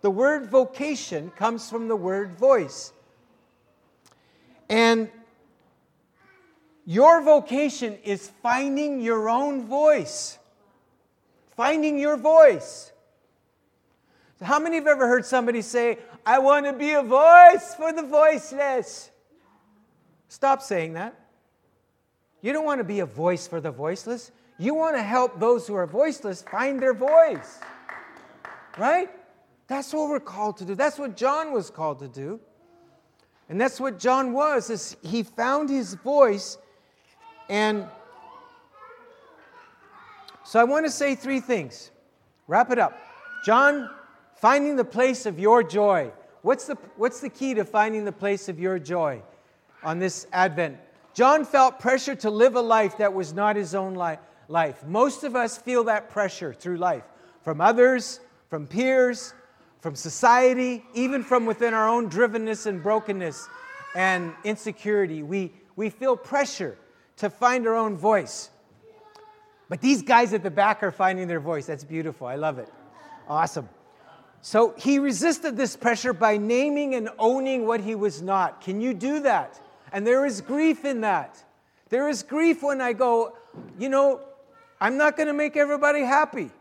The 0.01 0.09
word 0.09 0.49
vocation 0.49 1.31
comes 1.31 1.69
from 1.69 1.87
the 1.87 1.95
word 1.95 2.37
voice. 2.37 2.91
And 4.67 5.09
your 6.85 7.21
vocation 7.21 7.97
is 8.03 8.31
finding 8.41 8.99
your 8.99 9.29
own 9.29 9.67
voice. 9.67 10.37
Finding 11.55 11.97
your 11.99 12.17
voice. 12.17 12.91
How 14.41 14.59
many 14.59 14.77
have 14.77 14.87
ever 14.87 15.07
heard 15.07 15.25
somebody 15.25 15.61
say, 15.61 15.97
I 16.25 16.39
want 16.39 16.65
to 16.65 16.73
be 16.73 16.91
a 16.91 17.03
voice 17.03 17.75
for 17.75 17.91
the 17.91 18.03
voiceless? 18.03 19.11
Stop 20.29 20.61
saying 20.61 20.93
that. 20.93 21.13
You 22.41 22.53
don't 22.53 22.65
want 22.65 22.79
to 22.79 22.85
be 22.85 23.01
a 23.01 23.05
voice 23.05 23.47
for 23.47 23.59
the 23.59 23.71
voiceless. 23.71 24.31
You 24.57 24.73
want 24.73 24.95
to 24.95 25.03
help 25.03 25.39
those 25.39 25.67
who 25.67 25.75
are 25.75 25.85
voiceless 25.85 26.41
find 26.41 26.81
their 26.81 26.93
voice. 26.93 27.59
Right? 28.77 29.09
That's 29.67 29.93
what 29.93 30.09
we're 30.09 30.19
called 30.19 30.57
to 30.57 30.65
do. 30.65 30.75
That's 30.75 30.97
what 30.97 31.17
John 31.17 31.51
was 31.51 31.69
called 31.69 31.99
to 31.99 32.07
do. 32.07 32.39
And 33.49 33.59
that's 33.59 33.79
what 33.79 33.99
John 33.99 34.31
was 34.31 34.69
is 34.69 34.95
he 35.01 35.23
found 35.23 35.69
his 35.69 35.95
voice 35.95 36.57
and 37.49 37.87
so 40.43 40.59
I 40.59 40.63
want 40.63 40.85
to 40.85 40.91
say 40.91 41.13
three 41.13 41.39
things. 41.39 41.91
Wrap 42.47 42.71
it 42.71 42.79
up. 42.79 42.97
John, 43.45 43.89
finding 44.41 44.75
the 44.75 44.85
place 44.85 45.25
of 45.25 45.39
your 45.39 45.63
joy. 45.63 46.11
What's 46.41 46.65
the, 46.65 46.75
what's 46.97 47.19
the 47.19 47.29
key 47.29 47.53
to 47.55 47.65
finding 47.65 48.05
the 48.05 48.11
place 48.11 48.49
of 48.49 48.59
your 48.59 48.79
joy? 48.79 49.21
on 49.83 49.99
this 49.99 50.27
Advent. 50.31 50.77
John 51.13 51.45
felt 51.45 51.79
pressure 51.79 52.15
to 52.15 52.29
live 52.29 52.55
a 52.55 52.61
life 52.61 52.97
that 52.97 53.13
was 53.13 53.33
not 53.33 53.55
his 53.55 53.75
own 53.75 53.95
li- 53.95 54.17
life. 54.47 54.85
Most 54.85 55.23
of 55.23 55.35
us 55.35 55.57
feel 55.57 55.85
that 55.85 56.09
pressure 56.09 56.53
through 56.53 56.77
life 56.77 57.03
from 57.43 57.61
others, 57.61 58.19
from 58.49 58.67
peers, 58.67 59.33
from 59.81 59.95
society, 59.95 60.83
even 60.93 61.23
from 61.23 61.45
within 61.45 61.73
our 61.73 61.87
own 61.87 62.09
drivenness 62.09 62.65
and 62.65 62.83
brokenness 62.83 63.47
and 63.95 64.33
insecurity. 64.43 65.23
We, 65.23 65.51
we 65.75 65.89
feel 65.89 66.17
pressure 66.17 66.77
to 67.17 67.29
find 67.29 67.65
our 67.65 67.75
own 67.75 67.95
voice. 67.95 68.49
But 69.69 69.81
these 69.81 70.01
guys 70.01 70.33
at 70.33 70.43
the 70.43 70.51
back 70.51 70.83
are 70.83 70.91
finding 70.91 71.27
their 71.27 71.39
voice. 71.39 71.65
That's 71.65 71.83
beautiful. 71.83 72.27
I 72.27 72.35
love 72.35 72.59
it. 72.59 72.69
Awesome. 73.27 73.69
So 74.41 74.73
he 74.77 74.99
resisted 74.99 75.57
this 75.57 75.75
pressure 75.75 76.13
by 76.13 76.37
naming 76.37 76.95
and 76.95 77.09
owning 77.19 77.65
what 77.65 77.81
he 77.81 77.95
was 77.95 78.21
not. 78.21 78.61
Can 78.61 78.79
you 78.79 78.93
do 78.93 79.19
that? 79.21 79.59
And 79.91 80.05
there 80.05 80.25
is 80.25 80.41
grief 80.41 80.85
in 80.85 81.01
that. 81.01 81.43
There 81.89 82.07
is 82.07 82.23
grief 82.23 82.63
when 82.63 82.79
I 82.79 82.93
go, 82.93 83.35
you 83.77 83.89
know, 83.89 84.21
I'm 84.79 84.97
not 84.97 85.17
going 85.17 85.27
to 85.27 85.33
make 85.33 85.57
everybody 85.57 86.01
happy. 86.01 86.51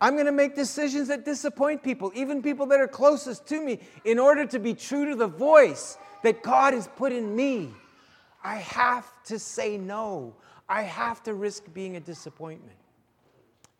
I'm 0.00 0.14
going 0.14 0.26
to 0.26 0.32
make 0.32 0.54
decisions 0.54 1.08
that 1.08 1.24
disappoint 1.24 1.82
people, 1.82 2.10
even 2.14 2.42
people 2.42 2.66
that 2.66 2.80
are 2.80 2.88
closest 2.88 3.46
to 3.48 3.60
me, 3.60 3.80
in 4.04 4.18
order 4.18 4.46
to 4.46 4.58
be 4.58 4.74
true 4.74 5.10
to 5.10 5.14
the 5.14 5.26
voice 5.26 5.98
that 6.22 6.42
God 6.42 6.72
has 6.72 6.88
put 6.88 7.12
in 7.12 7.36
me. 7.36 7.70
I 8.42 8.56
have 8.56 9.06
to 9.24 9.38
say 9.38 9.76
no. 9.76 10.34
I 10.68 10.82
have 10.82 11.22
to 11.24 11.34
risk 11.34 11.64
being 11.74 11.96
a 11.96 12.00
disappointment. 12.00 12.76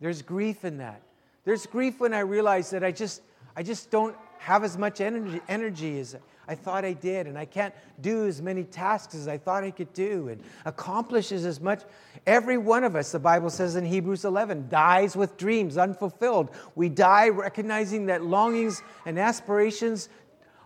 There's 0.01 0.21
grief 0.21 0.65
in 0.65 0.79
that. 0.79 1.03
There's 1.45 1.65
grief 1.67 2.01
when 2.01 2.13
I 2.13 2.21
realize 2.21 2.71
that 2.71 2.85
I 2.85 2.93
just 2.93 3.23
I 3.57 3.63
just 3.63 3.91
don't 3.91 4.17
have 4.39 4.65
as 4.65 4.79
much 4.79 5.01
energy, 5.01 5.41
energy 5.49 6.01
as 6.01 6.17
I 6.49 6.55
thought 6.55 6.85
I 6.85 6.95
did, 6.95 7.29
and 7.29 7.39
I 7.39 7.45
can't 7.45 7.73
do 8.01 8.27
as 8.27 8.43
many 8.43 8.65
tasks 8.65 9.15
as 9.15 9.29
I 9.29 9.39
thought 9.39 9.63
I 9.63 9.71
could 9.71 9.93
do, 9.93 10.29
and 10.29 10.43
accomplishes 10.65 11.45
as 11.45 11.61
much. 11.61 11.83
Every 12.27 12.59
one 12.59 12.83
of 12.83 12.97
us, 12.97 13.13
the 13.13 13.21
Bible 13.21 13.51
says 13.51 13.77
in 13.77 13.85
Hebrews 13.85 14.25
11, 14.25 14.69
dies 14.69 15.15
with 15.15 15.37
dreams 15.37 15.79
unfulfilled. 15.79 16.51
We 16.75 16.89
die 16.89 17.29
recognizing 17.29 18.07
that 18.07 18.25
longings 18.25 18.83
and 19.07 19.19
aspirations, 19.19 20.09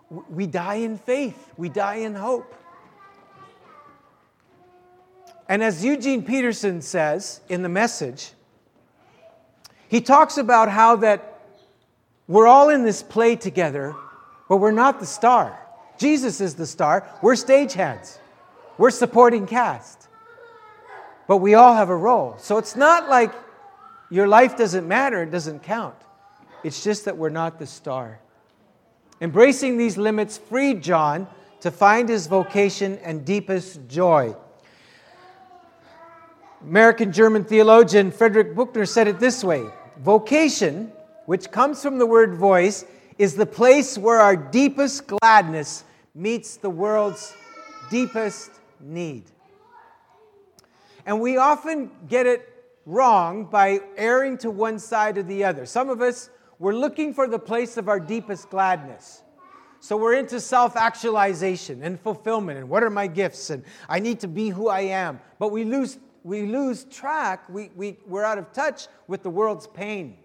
we 0.08 0.46
die 0.46 0.76
in 0.76 0.96
faith, 0.96 1.52
we 1.56 1.68
die 1.68 1.96
in 1.96 2.14
hope. 2.14 2.54
And 5.48 5.62
as 5.62 5.84
Eugene 5.84 6.22
Peterson 6.22 6.80
says 6.80 7.40
in 7.48 7.62
the 7.62 7.68
message, 7.68 8.32
he 9.88 10.00
talks 10.00 10.38
about 10.38 10.70
how 10.70 10.96
that 10.96 11.33
we're 12.26 12.46
all 12.46 12.70
in 12.70 12.84
this 12.84 13.02
play 13.02 13.36
together, 13.36 13.94
but 14.48 14.56
we're 14.56 14.70
not 14.70 15.00
the 15.00 15.06
star. 15.06 15.58
Jesus 15.98 16.40
is 16.40 16.54
the 16.54 16.66
star. 16.66 17.08
We're 17.22 17.34
stagehands. 17.34 18.18
We're 18.78 18.90
supporting 18.90 19.46
cast. 19.46 20.08
But 21.26 21.38
we 21.38 21.54
all 21.54 21.74
have 21.74 21.90
a 21.90 21.96
role. 21.96 22.36
So 22.38 22.58
it's 22.58 22.76
not 22.76 23.08
like 23.08 23.32
your 24.10 24.26
life 24.28 24.56
doesn't 24.56 24.86
matter, 24.86 25.22
it 25.22 25.30
doesn't 25.30 25.62
count. 25.62 25.94
It's 26.62 26.82
just 26.82 27.04
that 27.04 27.16
we're 27.16 27.30
not 27.30 27.58
the 27.58 27.66
star. 27.66 28.20
Embracing 29.20 29.76
these 29.76 29.96
limits 29.96 30.38
freed 30.38 30.82
John 30.82 31.26
to 31.60 31.70
find 31.70 32.08
his 32.08 32.26
vocation 32.26 32.98
and 32.98 33.24
deepest 33.24 33.88
joy. 33.88 34.34
American 36.62 37.12
German 37.12 37.44
theologian 37.44 38.10
Frederick 38.10 38.54
Buechner 38.54 38.86
said 38.86 39.08
it 39.08 39.20
this 39.20 39.44
way 39.44 39.64
Vocation 39.98 40.92
which 41.26 41.50
comes 41.50 41.82
from 41.82 41.98
the 41.98 42.06
word 42.06 42.34
voice, 42.34 42.84
is 43.18 43.34
the 43.34 43.46
place 43.46 43.96
where 43.96 44.20
our 44.20 44.36
deepest 44.36 45.06
gladness 45.06 45.84
meets 46.14 46.56
the 46.56 46.70
world's 46.70 47.34
deepest 47.90 48.50
need. 48.80 49.24
And 51.06 51.20
we 51.20 51.36
often 51.36 51.90
get 52.08 52.26
it 52.26 52.48
wrong 52.86 53.44
by 53.44 53.80
erring 53.96 54.38
to 54.38 54.50
one 54.50 54.78
side 54.78 55.18
or 55.18 55.22
the 55.22 55.44
other. 55.44 55.66
Some 55.66 55.90
of 55.90 56.00
us, 56.00 56.30
we're 56.58 56.74
looking 56.74 57.14
for 57.14 57.26
the 57.26 57.38
place 57.38 57.76
of 57.76 57.88
our 57.88 58.00
deepest 58.00 58.50
gladness. 58.50 59.22
So 59.80 59.98
we're 59.98 60.14
into 60.14 60.40
self 60.40 60.76
actualization 60.76 61.82
and 61.82 62.00
fulfillment 62.00 62.58
and 62.58 62.68
what 62.70 62.82
are 62.82 62.90
my 62.90 63.06
gifts 63.06 63.50
and 63.50 63.64
I 63.86 63.98
need 63.98 64.20
to 64.20 64.28
be 64.28 64.48
who 64.48 64.68
I 64.68 64.80
am. 64.80 65.20
But 65.38 65.52
we 65.52 65.64
lose, 65.64 65.98
we 66.22 66.46
lose 66.46 66.84
track, 66.84 67.46
we, 67.50 67.70
we, 67.76 67.98
we're 68.06 68.24
out 68.24 68.38
of 68.38 68.50
touch 68.52 68.86
with 69.08 69.22
the 69.22 69.28
world's 69.28 69.66
pain. 69.66 70.16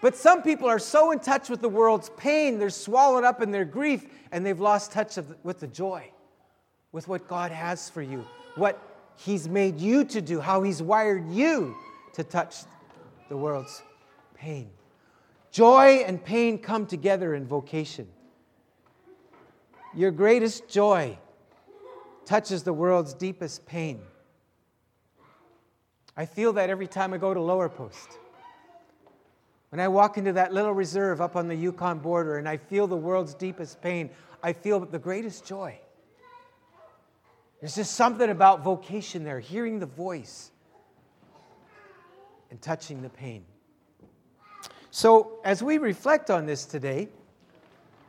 But 0.00 0.16
some 0.16 0.42
people 0.42 0.68
are 0.68 0.78
so 0.78 1.10
in 1.10 1.20
touch 1.20 1.50
with 1.50 1.60
the 1.60 1.68
world's 1.68 2.10
pain, 2.16 2.58
they're 2.58 2.70
swallowed 2.70 3.24
up 3.24 3.42
in 3.42 3.50
their 3.50 3.66
grief, 3.66 4.06
and 4.32 4.44
they've 4.44 4.60
lost 4.60 4.92
touch 4.92 5.18
of, 5.18 5.34
with 5.44 5.60
the 5.60 5.66
joy, 5.66 6.10
with 6.92 7.06
what 7.06 7.28
God 7.28 7.50
has 7.50 7.90
for 7.90 8.02
you, 8.02 8.24
what 8.56 8.82
He's 9.16 9.48
made 9.48 9.78
you 9.78 10.04
to 10.06 10.22
do, 10.22 10.40
how 10.40 10.62
He's 10.62 10.82
wired 10.82 11.28
you 11.28 11.76
to 12.14 12.24
touch 12.24 12.56
the 13.28 13.36
world's 13.36 13.82
pain. 14.34 14.70
Joy 15.50 16.04
and 16.06 16.22
pain 16.24 16.58
come 16.58 16.86
together 16.86 17.34
in 17.34 17.46
vocation. 17.46 18.08
Your 19.94 20.12
greatest 20.12 20.68
joy 20.68 21.18
touches 22.24 22.62
the 22.62 22.72
world's 22.72 23.12
deepest 23.12 23.66
pain. 23.66 24.00
I 26.16 26.26
feel 26.26 26.52
that 26.54 26.70
every 26.70 26.86
time 26.86 27.12
I 27.12 27.18
go 27.18 27.34
to 27.34 27.40
Lower 27.40 27.68
Post. 27.68 28.18
When 29.70 29.78
I 29.78 29.86
walk 29.86 30.18
into 30.18 30.32
that 30.32 30.52
little 30.52 30.72
reserve 30.72 31.20
up 31.20 31.36
on 31.36 31.46
the 31.46 31.54
Yukon 31.54 32.00
border 32.00 32.38
and 32.38 32.48
I 32.48 32.56
feel 32.56 32.86
the 32.86 32.96
world's 32.96 33.34
deepest 33.34 33.80
pain, 33.80 34.10
I 34.42 34.52
feel 34.52 34.80
the 34.80 34.98
greatest 34.98 35.46
joy. 35.46 35.78
There's 37.60 37.76
just 37.76 37.94
something 37.94 38.30
about 38.30 38.64
vocation 38.64 39.22
there, 39.22 39.38
hearing 39.38 39.78
the 39.78 39.86
voice 39.86 40.50
and 42.50 42.60
touching 42.60 43.00
the 43.02 43.10
pain. 43.10 43.44
So, 44.90 45.38
as 45.44 45.62
we 45.62 45.78
reflect 45.78 46.30
on 46.30 46.46
this 46.46 46.64
today, 46.64 47.08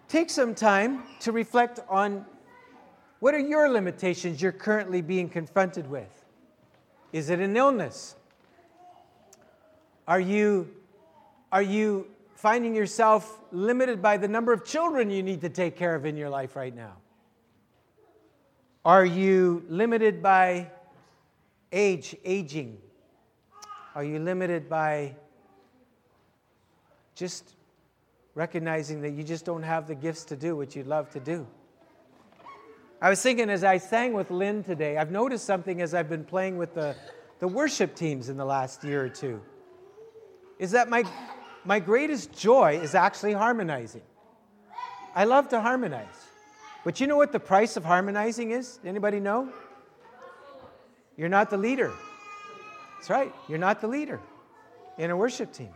take 0.08 0.32
some 0.32 0.56
time 0.56 1.04
to 1.20 1.32
reflect 1.32 1.80
on 1.88 2.26
what 3.20 3.36
are 3.36 3.40
your 3.40 3.70
limitations 3.70 4.42
you're 4.42 4.52
currently 4.52 5.02
being 5.02 5.30
confronted 5.30 5.88
with? 5.88 6.26
Is 7.14 7.30
it 7.30 7.40
an 7.40 7.56
illness? 7.56 8.16
Are 10.08 10.20
you 10.20 10.72
are 11.52 11.62
you 11.62 12.08
finding 12.36 12.74
yourself 12.74 13.40
limited 13.52 14.02
by 14.02 14.18
the 14.18 14.28
number 14.28 14.54
of 14.54 14.66
children 14.66 15.10
you 15.10 15.22
need 15.22 15.42
to 15.42 15.50
take 15.50 15.76
care 15.76 15.96
of 15.96 16.06
in 16.06 16.16
your 16.16 16.30
life 16.30 16.56
right 16.56 16.76
now? 16.76 16.94
Are 18.84 19.06
you 19.06 19.64
limited 19.70 20.24
by 20.24 20.72
age, 21.72 22.16
aging? 22.26 22.80
Are 23.94 24.04
you 24.04 24.18
limited 24.20 24.70
by 24.70 25.16
just 27.16 27.56
recognizing 28.34 29.02
that 29.02 29.12
you 29.12 29.24
just 29.24 29.46
don't 29.46 29.64
have 29.64 29.88
the 29.88 29.94
gifts 29.94 30.24
to 30.26 30.36
do 30.36 30.56
what 30.56 30.76
you'd 30.76 30.88
love 30.88 31.12
to 31.12 31.20
do? 31.20 31.46
I 33.02 33.10
was 33.10 33.22
thinking 33.22 33.50
as 33.50 33.64
I 33.64 33.78
sang 33.78 34.14
with 34.14 34.32
Lynn 34.32 34.64
today, 34.64 34.98
I've 34.98 35.12
noticed 35.12 35.46
something 35.46 35.82
as 35.82 35.94
I've 35.94 36.10
been 36.10 36.24
playing 36.24 36.58
with 36.58 36.74
the, 36.74 36.96
the 37.40 37.48
worship 37.48 37.96
teams 37.96 38.30
in 38.30 38.38
the 38.38 38.46
last 38.46 38.84
year 38.84 39.04
or 39.04 39.10
two. 39.10 39.42
Is 40.58 40.72
that 40.72 40.90
my 40.90 41.04
my 41.66 41.80
greatest 41.80 42.32
joy 42.38 42.80
is 42.82 42.96
actually 42.96 43.34
harmonizing. 43.34 44.02
I 45.16 45.26
love 45.26 45.50
to 45.50 45.62
harmonize. 45.62 46.08
But 46.84 47.00
you 47.00 47.08
know 47.08 47.18
what 47.18 47.32
the 47.32 47.40
price 47.40 47.78
of 47.78 47.86
harmonizing 47.86 48.52
is? 48.52 48.80
Anybody 48.84 49.20
know? 49.20 49.50
You're 51.18 51.30
not 51.30 51.50
the 51.50 51.58
leader. 51.58 51.92
That's 52.98 53.10
right. 53.10 53.34
You're 53.48 53.60
not 53.60 53.82
the 53.82 53.88
leader 53.88 54.20
in 54.98 55.12
a 55.12 55.18
worship 55.18 55.54
team. 55.54 55.74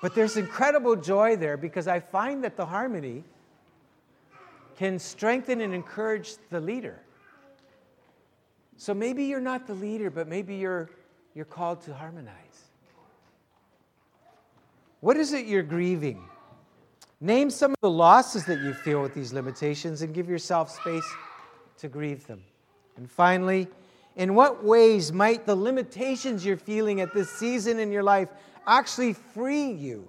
But 0.00 0.14
there's 0.14 0.36
incredible 0.36 0.96
joy 0.96 1.36
there 1.36 1.56
because 1.56 1.88
I 1.88 2.00
find 2.00 2.44
that 2.44 2.56
the 2.56 2.66
harmony 2.66 3.24
can 4.76 4.98
strengthen 4.98 5.60
and 5.60 5.74
encourage 5.74 6.34
the 6.50 6.60
leader. 6.60 7.00
So 8.76 8.92
maybe 8.92 9.24
you're 9.24 9.40
not 9.40 9.66
the 9.66 9.74
leader, 9.74 10.10
but 10.10 10.28
maybe 10.28 10.56
you're, 10.56 10.90
you're 11.34 11.44
called 11.44 11.80
to 11.82 11.94
harmonize. 11.94 12.63
What 15.04 15.18
is 15.18 15.34
it 15.34 15.44
you're 15.44 15.62
grieving? 15.62 16.24
Name 17.20 17.50
some 17.50 17.72
of 17.72 17.76
the 17.82 17.90
losses 17.90 18.46
that 18.46 18.62
you 18.62 18.72
feel 18.72 19.02
with 19.02 19.12
these 19.12 19.34
limitations 19.34 20.00
and 20.00 20.14
give 20.14 20.30
yourself 20.30 20.70
space 20.70 21.04
to 21.76 21.88
grieve 21.88 22.26
them. 22.26 22.42
And 22.96 23.10
finally, 23.10 23.68
in 24.16 24.34
what 24.34 24.64
ways 24.64 25.12
might 25.12 25.44
the 25.44 25.54
limitations 25.54 26.42
you're 26.42 26.56
feeling 26.56 27.02
at 27.02 27.12
this 27.12 27.30
season 27.30 27.80
in 27.80 27.92
your 27.92 28.02
life 28.02 28.30
actually 28.66 29.12
free 29.12 29.72
you? 29.72 30.08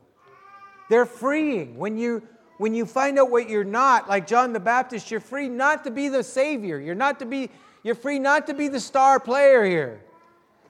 They're 0.89 1.05
freeing. 1.05 1.75
When 1.77 1.97
you 1.97 2.25
when 2.55 2.73
you 2.73 2.85
find 2.85 3.19
out 3.19 3.29
what 3.29 3.49
you're 3.49 3.65
not, 3.65 4.07
like 4.07 4.25
John 4.25 4.53
the 4.53 4.61
Baptist, 4.61 5.11
you're 5.11 5.19
free 5.19 5.49
not 5.49 5.83
to 5.83 5.91
be 5.91 6.07
the 6.07 6.23
savior. 6.23 6.79
You're 6.79 6.95
not 6.95 7.19
to 7.19 7.25
be 7.25 7.49
you're 7.83 7.95
free 7.95 8.17
not 8.17 8.47
to 8.47 8.53
be 8.53 8.69
the 8.69 8.79
star 8.79 9.19
player 9.19 9.65
here. 9.65 9.99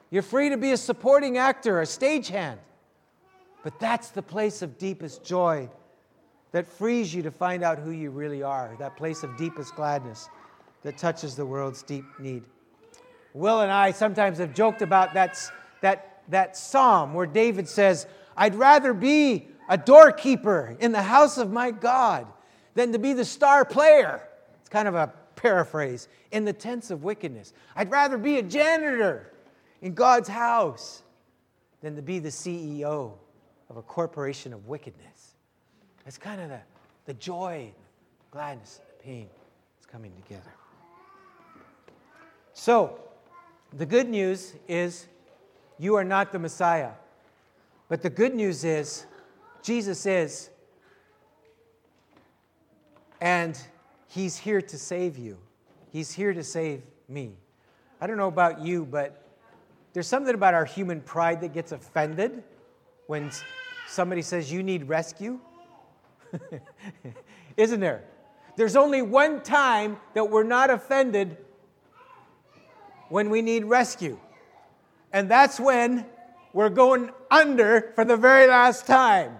You're 0.09 0.23
free 0.23 0.49
to 0.49 0.57
be 0.57 0.71
a 0.71 0.77
supporting 0.77 1.37
actor, 1.37 1.79
a 1.79 1.85
stagehand. 1.85 2.57
But 3.65 3.79
that's 3.79 4.09
the 4.09 4.21
place 4.21 4.61
of 4.61 4.77
deepest 4.77 5.23
joy 5.23 5.67
that 6.51 6.67
frees 6.67 7.11
you 7.11 7.23
to 7.23 7.31
find 7.31 7.63
out 7.63 7.79
who 7.79 7.89
you 7.89 8.11
really 8.11 8.43
are, 8.43 8.75
that 8.77 8.95
place 8.95 9.23
of 9.23 9.35
deepest 9.37 9.73
gladness 9.73 10.29
that 10.83 10.99
touches 10.99 11.35
the 11.35 11.47
world's 11.47 11.81
deep 11.81 12.05
need. 12.19 12.43
Will 13.33 13.61
and 13.61 13.71
I 13.71 13.89
sometimes 13.89 14.37
have 14.37 14.53
joked 14.53 14.83
about 14.83 15.15
that, 15.15 15.39
that, 15.81 16.21
that 16.29 16.55
psalm 16.55 17.15
where 17.15 17.25
David 17.25 17.67
says, 17.67 18.05
I'd 18.37 18.53
rather 18.53 18.93
be 18.93 19.47
a 19.67 19.79
doorkeeper 19.79 20.77
in 20.79 20.91
the 20.91 21.01
house 21.01 21.39
of 21.39 21.51
my 21.51 21.71
God 21.71 22.27
than 22.75 22.91
to 22.91 22.99
be 22.99 23.13
the 23.13 23.25
star 23.25 23.65
player. 23.65 24.21
It's 24.59 24.69
kind 24.69 24.87
of 24.87 24.93
a 24.93 25.11
paraphrase 25.35 26.07
in 26.31 26.45
the 26.45 26.53
tents 26.53 26.91
of 26.91 27.03
wickedness. 27.03 27.51
I'd 27.75 27.89
rather 27.89 28.19
be 28.19 28.37
a 28.37 28.43
janitor 28.43 29.33
in 29.81 29.95
God's 29.95 30.29
house 30.29 31.01
than 31.81 31.95
to 31.95 32.03
be 32.03 32.19
the 32.19 32.29
CEO 32.29 33.13
of 33.69 33.77
a 33.77 33.81
corporation 33.81 34.53
of 34.53 34.67
wickedness. 34.67 35.35
It's 36.05 36.17
kind 36.17 36.41
of 36.41 36.49
the, 36.49 36.59
the 37.05 37.13
joy, 37.13 37.71
gladness, 38.31 38.79
the 38.97 39.03
pain 39.03 39.27
is 39.79 39.85
coming 39.85 40.11
together. 40.23 40.53
So, 42.53 42.99
the 43.73 43.85
good 43.85 44.07
news 44.07 44.53
is 44.67 45.07
you 45.77 45.95
are 45.95 46.03
not 46.03 46.31
the 46.31 46.39
Messiah. 46.39 46.91
But 47.89 48.01
the 48.01 48.09
good 48.09 48.33
news 48.33 48.63
is 48.63 49.05
Jesus 49.61 50.05
is, 50.05 50.49
and 53.21 53.59
He's 54.07 54.37
here 54.37 54.61
to 54.61 54.77
save 54.77 55.17
you. 55.17 55.37
He's 55.91 56.11
here 56.11 56.33
to 56.33 56.43
save 56.43 56.83
me. 57.09 57.33
I 57.99 58.07
don't 58.07 58.17
know 58.17 58.27
about 58.27 58.61
you, 58.61 58.85
but 58.85 59.21
there's 59.93 60.07
something 60.07 60.33
about 60.33 60.53
our 60.53 60.65
human 60.65 61.01
pride 61.01 61.41
that 61.41 61.53
gets 61.53 61.71
offended 61.71 62.43
when 63.07 63.31
somebody 63.87 64.21
says 64.21 64.51
you 64.51 64.63
need 64.63 64.87
rescue. 64.87 65.39
Isn't 67.57 67.79
there? 67.79 68.03
There's 68.55 68.75
only 68.75 69.01
one 69.01 69.41
time 69.41 69.97
that 70.13 70.29
we're 70.29 70.43
not 70.43 70.69
offended 70.69 71.37
when 73.09 73.29
we 73.29 73.41
need 73.41 73.65
rescue. 73.65 74.19
And 75.11 75.29
that's 75.29 75.59
when 75.59 76.05
we're 76.53 76.69
going 76.69 77.11
under 77.29 77.91
for 77.95 78.05
the 78.05 78.17
very 78.17 78.47
last 78.47 78.87
time. 78.87 79.37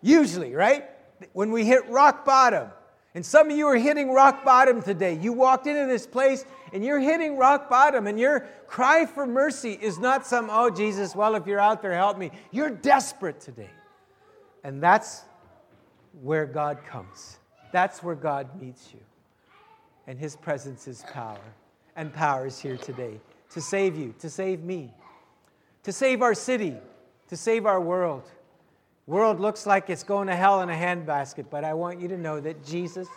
Usually, 0.00 0.54
right? 0.54 0.88
When 1.32 1.52
we 1.52 1.64
hit 1.64 1.88
rock 1.88 2.24
bottom. 2.24 2.70
And 3.14 3.24
some 3.24 3.50
of 3.50 3.56
you 3.56 3.66
are 3.66 3.76
hitting 3.76 4.12
rock 4.12 4.44
bottom 4.44 4.82
today. 4.82 5.18
You 5.20 5.32
walked 5.34 5.66
into 5.66 5.86
this 5.86 6.06
place 6.06 6.46
and 6.72 6.82
you're 6.82 7.00
hitting 7.00 7.36
rock 7.36 7.68
bottom, 7.68 8.06
and 8.06 8.18
your 8.18 8.48
cry 8.66 9.04
for 9.04 9.26
mercy 9.26 9.78
is 9.78 9.98
not 9.98 10.26
some, 10.26 10.48
oh, 10.50 10.70
Jesus, 10.70 11.14
well, 11.14 11.34
if 11.34 11.46
you're 11.46 11.60
out 11.60 11.82
there, 11.82 11.92
help 11.92 12.16
me. 12.16 12.30
You're 12.50 12.70
desperate 12.70 13.40
today. 13.40 13.68
And 14.64 14.82
that's 14.82 15.24
where 16.22 16.46
God 16.46 16.78
comes. 16.86 17.38
That's 17.72 18.02
where 18.02 18.14
God 18.14 18.58
meets 18.58 18.88
you. 18.94 19.00
And 20.06 20.18
his 20.18 20.34
presence 20.34 20.88
is 20.88 21.04
power. 21.12 21.44
And 21.94 22.10
power 22.10 22.46
is 22.46 22.58
here 22.58 22.78
today 22.78 23.20
to 23.50 23.60
save 23.60 23.96
you, 23.96 24.14
to 24.20 24.30
save 24.30 24.64
me, 24.64 24.94
to 25.82 25.92
save 25.92 26.22
our 26.22 26.34
city, 26.34 26.78
to 27.28 27.36
save 27.36 27.66
our 27.66 27.80
world. 27.82 28.30
World 29.06 29.40
looks 29.40 29.66
like 29.66 29.90
it's 29.90 30.04
going 30.04 30.28
to 30.28 30.36
hell 30.36 30.60
in 30.60 30.70
a 30.70 30.74
handbasket, 30.74 31.46
but 31.50 31.64
I 31.64 31.74
want 31.74 32.00
you 32.00 32.06
to 32.08 32.16
know 32.16 32.38
that 32.40 32.64
Jesus 32.64 33.08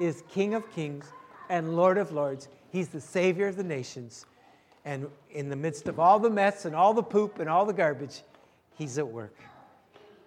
is 0.00 0.24
King 0.28 0.54
of 0.54 0.68
Kings 0.72 1.12
and 1.48 1.76
Lord 1.76 1.96
of 1.96 2.10
Lords. 2.10 2.48
He's 2.70 2.88
the 2.88 3.00
Savior 3.00 3.46
of 3.46 3.56
the 3.56 3.62
nations. 3.62 4.26
And 4.84 5.08
in 5.30 5.48
the 5.48 5.56
midst 5.56 5.86
of 5.86 6.00
all 6.00 6.18
the 6.18 6.30
mess 6.30 6.64
and 6.64 6.74
all 6.74 6.92
the 6.92 7.02
poop 7.02 7.38
and 7.38 7.48
all 7.48 7.64
the 7.64 7.72
garbage, 7.72 8.22
He's 8.76 8.98
at 8.98 9.06
work. 9.06 9.36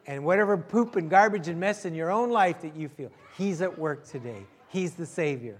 And 0.08 0.24
whatever 0.24 0.58
poop 0.58 0.96
and 0.96 1.10
garbage 1.10 1.48
and 1.48 1.60
mess 1.60 1.86
in 1.86 1.94
your 1.94 2.10
own 2.10 2.30
life 2.30 2.62
that 2.62 2.76
you 2.76 2.88
feel, 2.88 3.12
He's 3.38 3.62
at 3.62 3.78
work 3.78 4.06
today. 4.06 4.46
He's 4.70 4.94
the 4.94 5.06
Savior. 5.06 5.58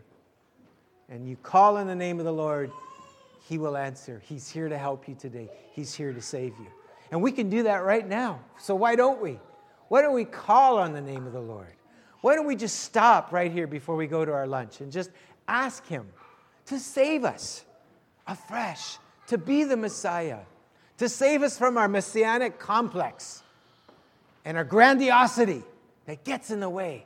And 1.10 1.28
you 1.28 1.36
call 1.36 1.78
in 1.78 1.88
the 1.88 1.96
name 1.96 2.20
of 2.20 2.26
the 2.26 2.34
Lord, 2.34 2.72
He 3.50 3.58
will 3.58 3.76
answer. 3.76 4.22
He's 4.26 4.50
here 4.50 4.70
to 4.70 4.78
help 4.78 5.10
you 5.10 5.16
today, 5.16 5.50
He's 5.74 5.94
here 5.94 6.14
to 6.14 6.22
save 6.22 6.54
you. 6.58 6.68
And 7.12 7.22
we 7.22 7.32
can 7.32 7.50
do 7.50 7.64
that 7.64 7.84
right 7.84 8.08
now. 8.08 8.40
So 8.58 8.74
why 8.74 8.96
don't 8.96 9.22
we? 9.22 9.40
Why 9.90 10.02
don't 10.02 10.14
we 10.14 10.26
call 10.26 10.80
on 10.80 10.94
the 10.94 11.02
name 11.02 11.28
of 11.28 11.34
the 11.34 11.42
Lord? 11.42 11.74
Why 12.22 12.36
don't 12.36 12.46
we 12.46 12.56
just 12.56 12.80
stop 12.80 13.34
right 13.34 13.52
here 13.52 13.68
before 13.68 13.96
we 13.96 14.08
go 14.08 14.24
to 14.24 14.32
our 14.32 14.48
lunch 14.48 14.80
and 14.80 14.92
just 14.92 15.12
ask 15.48 15.86
Him 15.88 16.08
to 16.68 16.80
save 16.80 17.26
us 17.26 17.66
afresh, 18.28 18.98
to 19.28 19.38
be 19.38 19.66
the 19.66 19.76
Messiah, 19.76 20.40
to 20.98 21.10
save 21.10 21.44
us 21.44 21.58
from 21.58 21.78
our 21.78 21.88
messianic 21.88 22.60
complex 22.60 23.44
and 24.46 24.56
our 24.56 24.64
grandiosity 24.64 25.64
that 26.06 26.24
gets 26.24 26.52
in 26.52 26.60
the 26.60 26.70
way 26.70 27.06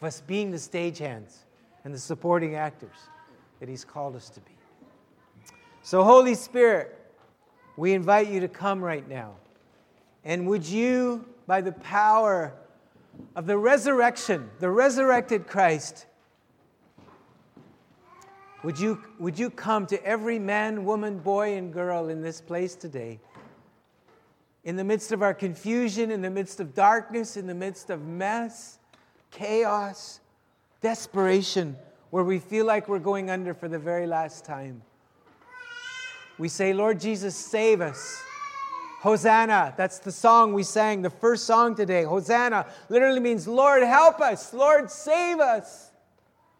of 0.00 0.06
us 0.06 0.20
being 0.20 0.50
the 0.50 0.58
stagehands 0.58 1.36
and 1.84 1.94
the 1.94 1.98
supporting 1.98 2.56
actors 2.56 2.96
that 3.60 3.68
He's 3.68 3.84
called 3.84 4.16
us 4.16 4.28
to 4.30 4.40
be. 4.40 4.52
So, 5.82 6.02
Holy 6.02 6.34
Spirit, 6.34 6.98
we 7.76 7.92
invite 7.92 8.28
you 8.28 8.40
to 8.40 8.48
come 8.48 8.82
right 8.82 9.08
now. 9.08 9.36
And 10.26 10.48
would 10.48 10.66
you, 10.66 11.24
by 11.46 11.60
the 11.60 11.70
power 11.70 12.52
of 13.36 13.46
the 13.46 13.56
resurrection, 13.56 14.50
the 14.58 14.68
resurrected 14.68 15.46
Christ, 15.46 16.04
would 18.64 18.76
you, 18.76 19.00
would 19.20 19.38
you 19.38 19.50
come 19.50 19.86
to 19.86 20.04
every 20.04 20.40
man, 20.40 20.84
woman, 20.84 21.20
boy, 21.20 21.54
and 21.54 21.72
girl 21.72 22.08
in 22.08 22.22
this 22.22 22.40
place 22.40 22.74
today? 22.74 23.20
In 24.64 24.74
the 24.74 24.82
midst 24.82 25.12
of 25.12 25.22
our 25.22 25.32
confusion, 25.32 26.10
in 26.10 26.22
the 26.22 26.30
midst 26.30 26.58
of 26.58 26.74
darkness, 26.74 27.36
in 27.36 27.46
the 27.46 27.54
midst 27.54 27.88
of 27.88 28.04
mess, 28.04 28.80
chaos, 29.30 30.18
desperation, 30.80 31.76
where 32.10 32.24
we 32.24 32.40
feel 32.40 32.66
like 32.66 32.88
we're 32.88 32.98
going 32.98 33.30
under 33.30 33.54
for 33.54 33.68
the 33.68 33.78
very 33.78 34.08
last 34.08 34.44
time. 34.44 34.82
We 36.36 36.48
say, 36.48 36.72
Lord 36.72 36.98
Jesus, 36.98 37.36
save 37.36 37.80
us. 37.80 38.24
Hosanna, 39.00 39.74
that's 39.76 39.98
the 39.98 40.10
song 40.10 40.52
we 40.52 40.62
sang, 40.62 41.02
the 41.02 41.10
first 41.10 41.44
song 41.44 41.74
today. 41.74 42.04
Hosanna 42.04 42.66
literally 42.88 43.20
means, 43.20 43.46
Lord, 43.46 43.82
help 43.82 44.20
us. 44.20 44.54
Lord, 44.54 44.90
save 44.90 45.38
us. 45.38 45.90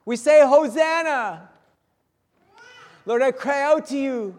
We 0.05 0.17
say, 0.17 0.47
Hosanna. 0.47 1.49
Lord, 3.07 3.23
I 3.23 3.33
cry 3.33 3.63
out 3.63 3.87
to 3.87 3.99
you 3.99 4.39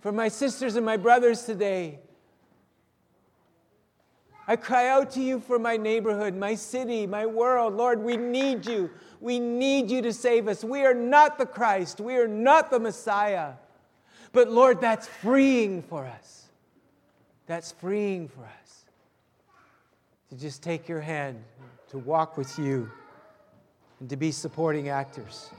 for 0.00 0.10
my 0.10 0.28
sisters 0.28 0.76
and 0.76 0.86
my 0.86 0.96
brothers 0.96 1.44
today. 1.44 1.98
I 4.46 4.56
cry 4.56 4.88
out 4.88 5.10
to 5.12 5.20
you 5.20 5.40
for 5.40 5.58
my 5.58 5.76
neighborhood, 5.76 6.34
my 6.34 6.54
city, 6.54 7.06
my 7.06 7.26
world. 7.26 7.74
Lord, 7.74 8.00
we 8.02 8.16
need 8.16 8.66
you. 8.66 8.90
We 9.20 9.38
need 9.38 9.90
you 9.90 10.02
to 10.02 10.12
save 10.12 10.48
us. 10.48 10.62
We 10.62 10.84
are 10.84 10.94
not 10.94 11.38
the 11.38 11.46
Christ. 11.46 12.00
We 12.00 12.16
are 12.16 12.28
not 12.28 12.70
the 12.70 12.78
Messiah. 12.78 13.52
But 14.32 14.50
Lord, 14.50 14.80
that's 14.80 15.06
freeing 15.06 15.82
for 15.82 16.06
us 16.06 16.43
that's 17.46 17.72
freeing 17.72 18.28
for 18.28 18.44
us 18.44 18.84
to 20.30 20.36
just 20.36 20.62
take 20.62 20.88
your 20.88 21.00
hand, 21.00 21.42
to 21.88 21.98
walk 21.98 22.36
with 22.36 22.58
you, 22.58 22.90
and 24.00 24.08
to 24.08 24.16
be 24.16 24.30
supporting 24.32 24.88
actors. 24.88 25.50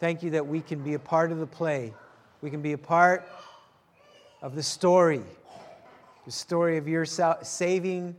Thank 0.00 0.22
you 0.22 0.30
that 0.30 0.46
we 0.46 0.60
can 0.60 0.82
be 0.82 0.94
a 0.94 0.98
part 0.98 1.32
of 1.32 1.38
the 1.38 1.46
play. 1.46 1.92
We 2.40 2.50
can 2.50 2.62
be 2.62 2.72
a 2.72 2.78
part 2.78 3.28
of 4.42 4.54
the 4.54 4.62
story, 4.62 5.22
the 6.24 6.30
story 6.30 6.76
of 6.76 6.86
your 6.86 7.04
sal- 7.04 7.42
saving, 7.42 8.14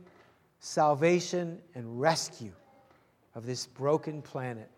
salvation, 0.58 1.58
and 1.74 2.00
rescue 2.00 2.52
of 3.34 3.46
this 3.46 3.66
broken 3.66 4.20
planet. 4.20 4.68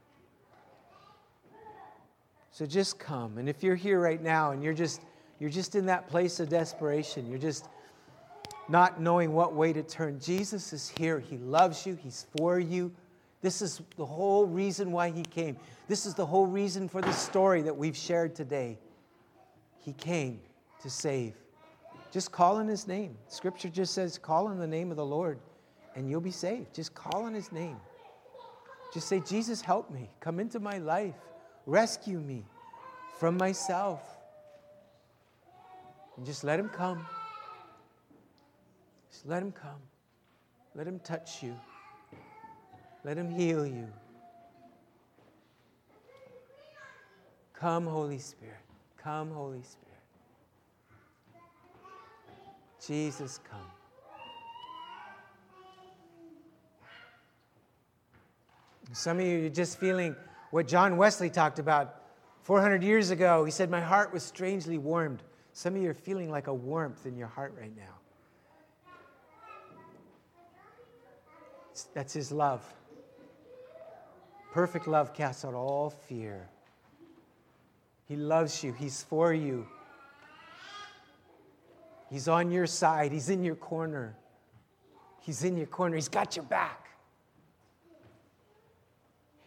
So 2.52 2.66
just 2.66 2.98
come. 2.98 3.38
And 3.38 3.48
if 3.48 3.62
you're 3.62 3.74
here 3.74 3.98
right 3.98 4.22
now 4.22 4.52
and 4.52 4.62
you're 4.62 4.74
just 4.74 5.00
you're 5.40 5.50
just 5.50 5.74
in 5.74 5.86
that 5.86 6.06
place 6.08 6.38
of 6.38 6.48
desperation, 6.48 7.28
you're 7.28 7.38
just 7.38 7.66
not 8.72 8.98
knowing 8.98 9.34
what 9.34 9.54
way 9.54 9.70
to 9.70 9.82
turn. 9.82 10.18
Jesus 10.18 10.72
is 10.72 10.88
here. 10.88 11.20
He 11.20 11.36
loves 11.36 11.86
you, 11.86 11.94
He's 11.94 12.26
for 12.36 12.58
you. 12.58 12.90
This 13.42 13.60
is 13.60 13.82
the 13.98 14.06
whole 14.06 14.46
reason 14.46 14.90
why 14.90 15.10
He 15.10 15.22
came. 15.22 15.58
This 15.88 16.06
is 16.06 16.14
the 16.14 16.24
whole 16.24 16.46
reason 16.46 16.88
for 16.88 17.02
the 17.02 17.12
story 17.12 17.60
that 17.62 17.76
we've 17.76 17.96
shared 17.96 18.34
today. 18.34 18.78
He 19.78 19.92
came 19.92 20.40
to 20.80 20.88
save. 20.88 21.34
Just 22.10 22.32
call 22.32 22.56
on 22.56 22.66
His 22.66 22.88
name. 22.88 23.14
Scripture 23.28 23.68
just 23.68 23.92
says, 23.92 24.16
call 24.16 24.46
on 24.48 24.58
the 24.58 24.66
name 24.66 24.90
of 24.90 24.96
the 24.96 25.04
Lord 25.04 25.38
and 25.94 26.08
you'll 26.08 26.22
be 26.22 26.30
saved. 26.30 26.74
Just 26.74 26.94
call 26.94 27.24
on 27.24 27.34
His 27.34 27.52
name. 27.52 27.76
Just 28.94 29.06
say, 29.06 29.20
Jesus, 29.20 29.60
help 29.60 29.90
me. 29.90 30.08
Come 30.20 30.40
into 30.40 30.60
my 30.60 30.78
life. 30.78 31.14
Rescue 31.66 32.20
me 32.20 32.46
from 33.18 33.36
myself. 33.36 34.00
And 36.16 36.24
just 36.24 36.42
let 36.42 36.58
Him 36.58 36.70
come. 36.70 37.06
Just 39.12 39.26
let 39.26 39.42
Him 39.42 39.52
come. 39.52 39.80
Let 40.74 40.86
Him 40.86 40.98
touch 41.00 41.42
you. 41.42 41.54
Let 43.04 43.16
Him 43.16 43.30
heal 43.30 43.66
you. 43.66 43.86
Come, 47.52 47.86
Holy 47.86 48.18
Spirit. 48.18 48.56
Come, 48.96 49.30
Holy 49.30 49.62
Spirit. 49.62 49.88
Jesus, 52.84 53.38
come. 53.48 53.60
Some 58.92 59.20
of 59.20 59.24
you 59.24 59.46
are 59.46 59.48
just 59.48 59.78
feeling 59.78 60.16
what 60.50 60.66
John 60.66 60.96
Wesley 60.96 61.30
talked 61.30 61.58
about 61.58 62.02
400 62.42 62.82
years 62.82 63.10
ago. 63.10 63.44
He 63.44 63.50
said, 63.50 63.70
My 63.70 63.80
heart 63.80 64.12
was 64.12 64.22
strangely 64.22 64.76
warmed. 64.76 65.22
Some 65.52 65.76
of 65.76 65.82
you 65.82 65.90
are 65.90 65.94
feeling 65.94 66.30
like 66.30 66.48
a 66.48 66.54
warmth 66.54 67.06
in 67.06 67.16
your 67.16 67.28
heart 67.28 67.54
right 67.58 67.74
now. 67.76 67.94
That's 71.94 72.12
His 72.12 72.32
love. 72.32 72.62
Perfect 74.52 74.86
love 74.86 75.14
casts 75.14 75.44
out 75.44 75.54
all 75.54 75.90
fear. 75.90 76.48
He 78.06 78.16
loves 78.16 78.62
you, 78.62 78.72
He's 78.72 79.02
for 79.02 79.32
you. 79.32 79.66
He's 82.10 82.28
on 82.28 82.50
your 82.50 82.66
side, 82.66 83.12
He's 83.12 83.30
in 83.30 83.42
your 83.42 83.54
corner. 83.54 84.14
He's 85.20 85.44
in 85.44 85.56
your 85.56 85.66
corner, 85.66 85.94
He's 85.96 86.08
got 86.08 86.36
your 86.36 86.44
back. 86.44 86.90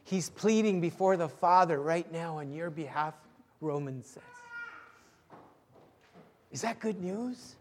He's 0.03 0.29
pleading 0.29 0.81
before 0.81 1.17
the 1.17 1.27
Father 1.27 1.81
right 1.81 2.11
now 2.11 2.37
on 2.37 2.51
your 2.51 2.69
behalf, 2.69 3.15
Romans 3.59 4.07
says. 4.07 4.23
Is 6.51 6.61
that 6.61 6.79
good 6.79 7.01
news? 7.01 7.55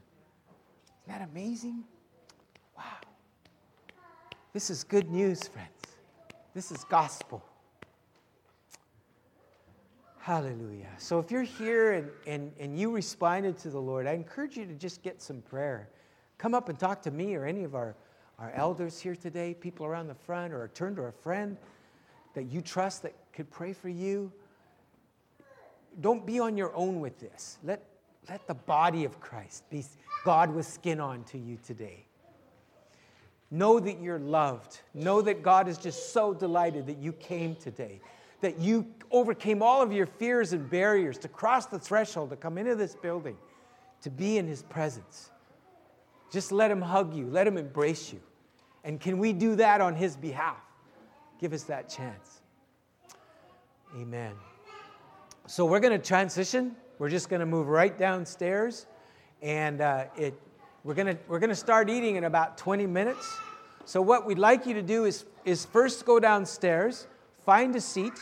Isn't 1.07 1.09
that 1.09 1.29
amazing? 1.31 1.85
This 4.55 4.71
is 4.71 4.85
good 4.85 5.11
news, 5.11 5.49
friends. 5.49 5.69
This 6.55 6.71
is 6.71 6.85
gospel. 6.85 7.45
Hallelujah. 10.21 10.93
So 10.97 11.19
if 11.19 11.33
you're 11.33 11.43
here 11.43 11.95
and, 11.95 12.09
and, 12.25 12.53
and 12.61 12.79
you 12.79 12.93
responded 12.93 13.59
to 13.59 13.69
the 13.69 13.81
Lord, 13.81 14.07
I 14.07 14.13
encourage 14.13 14.57
you 14.57 14.65
to 14.65 14.75
just 14.75 15.03
get 15.03 15.21
some 15.21 15.43
prayer. 15.43 15.89
Come 16.39 16.55
up 16.55 16.69
and 16.69 16.79
talk 16.79 17.03
to 17.03 17.11
me 17.11 17.35
or 17.35 17.45
any 17.45 17.65
of 17.65 17.75
our, 17.75 17.97
our 18.39 18.53
elders 18.53 19.01
here 19.01 19.17
today, 19.17 19.55
people 19.55 19.87
around 19.87 20.07
the 20.07 20.15
front, 20.15 20.55
or 20.55 20.69
turn 20.69 20.95
to 20.95 21.03
a 21.03 21.13
friend 21.13 21.57
that 22.35 22.45
you 22.45 22.61
trust 22.61 23.03
that 23.03 23.17
could 23.33 23.51
pray 23.51 23.73
for 23.73 23.89
you. 23.89 24.31
Don't 26.01 26.25
be 26.25 26.39
on 26.39 26.57
your 26.57 26.73
own 26.77 27.01
with 27.01 27.19
this. 27.19 27.59
Let, 27.65 27.83
let 28.29 28.47
the 28.47 28.55
body 28.55 29.05
of 29.05 29.19
Christ 29.19 29.69
be 29.69 29.85
God 30.25 30.55
with 30.55 30.65
skin 30.65 31.01
on 31.01 31.25
to 31.25 31.39
you 31.39 31.59
today. 31.67 32.07
Know 33.55 33.79
that 33.79 34.01
you're 34.01 34.19
loved. 34.19 34.81
Know 34.95 35.23
that 35.23 35.45
God 35.45 35.69
is 35.69 35.79
just 35.79 36.13
so 36.13 36.35
delighted 36.35 36.89
that 36.89 36.99
you 36.99 37.13
came 37.13 37.55
today, 37.55 38.01
that 38.41 38.59
you 38.59 38.85
overcame 39.13 39.63
all 39.63 39.81
of 39.81 39.93
your 39.93 40.07
fears 40.07 40.53
and 40.53 40.69
barriers 40.69 41.19
to 41.19 41.29
cross 41.29 41.67
the 41.67 41.79
threshold, 41.79 42.31
to 42.31 42.37
come 42.37 42.59
into 42.59 42.75
this 42.75 42.97
building, 42.97 43.37
to 44.03 44.11
be 44.11 44.39
in 44.39 44.49
His 44.49 44.65
presence. 44.65 45.31
Just 46.33 46.51
let 46.51 46.69
Him 46.69 46.83
hug 46.83 47.15
you, 47.15 47.29
let 47.29 47.47
Him 47.47 47.57
embrace 47.57 48.13
you. 48.13 48.21
And 48.83 49.01
can 49.01 49.19
we 49.19 49.33
do 49.33 49.55
that 49.55 49.81
on 49.81 49.95
His 49.95 50.17
behalf? 50.17 50.59
Give 51.39 51.53
us 51.53 51.63
that 51.63 51.89
chance. 51.89 52.41
Amen. 53.97 54.33
So 55.47 55.65
we're 55.65 55.79
going 55.79 55.97
to 55.97 56.05
transition. 56.05 56.75
We're 56.99 57.09
just 57.09 57.29
going 57.29 57.39
to 57.39 57.47
move 57.47 57.69
right 57.69 57.97
downstairs, 57.97 58.87
and 59.43 59.81
uh, 59.81 60.07
it, 60.17 60.35
we're 60.83 60.95
going 60.95 61.07
to 61.07 61.19
we're 61.29 61.39
going 61.39 61.51
to 61.51 61.57
start 61.57 61.89
eating 61.89 62.17
in 62.17 62.25
about 62.25 62.59
20 62.59 62.85
minutes. 62.89 63.39
So 63.87 64.01
what 64.01 64.27
we'd 64.27 64.39
like 64.39 64.67
you 64.67 64.75
to 64.75 64.83
do 64.83 65.05
is 65.05 65.25
is 65.45 65.65
first 65.65 66.07
go 66.07 66.19
downstairs, 66.19 67.07
find 67.45 67.77
a 67.77 67.81
seat 67.81 68.15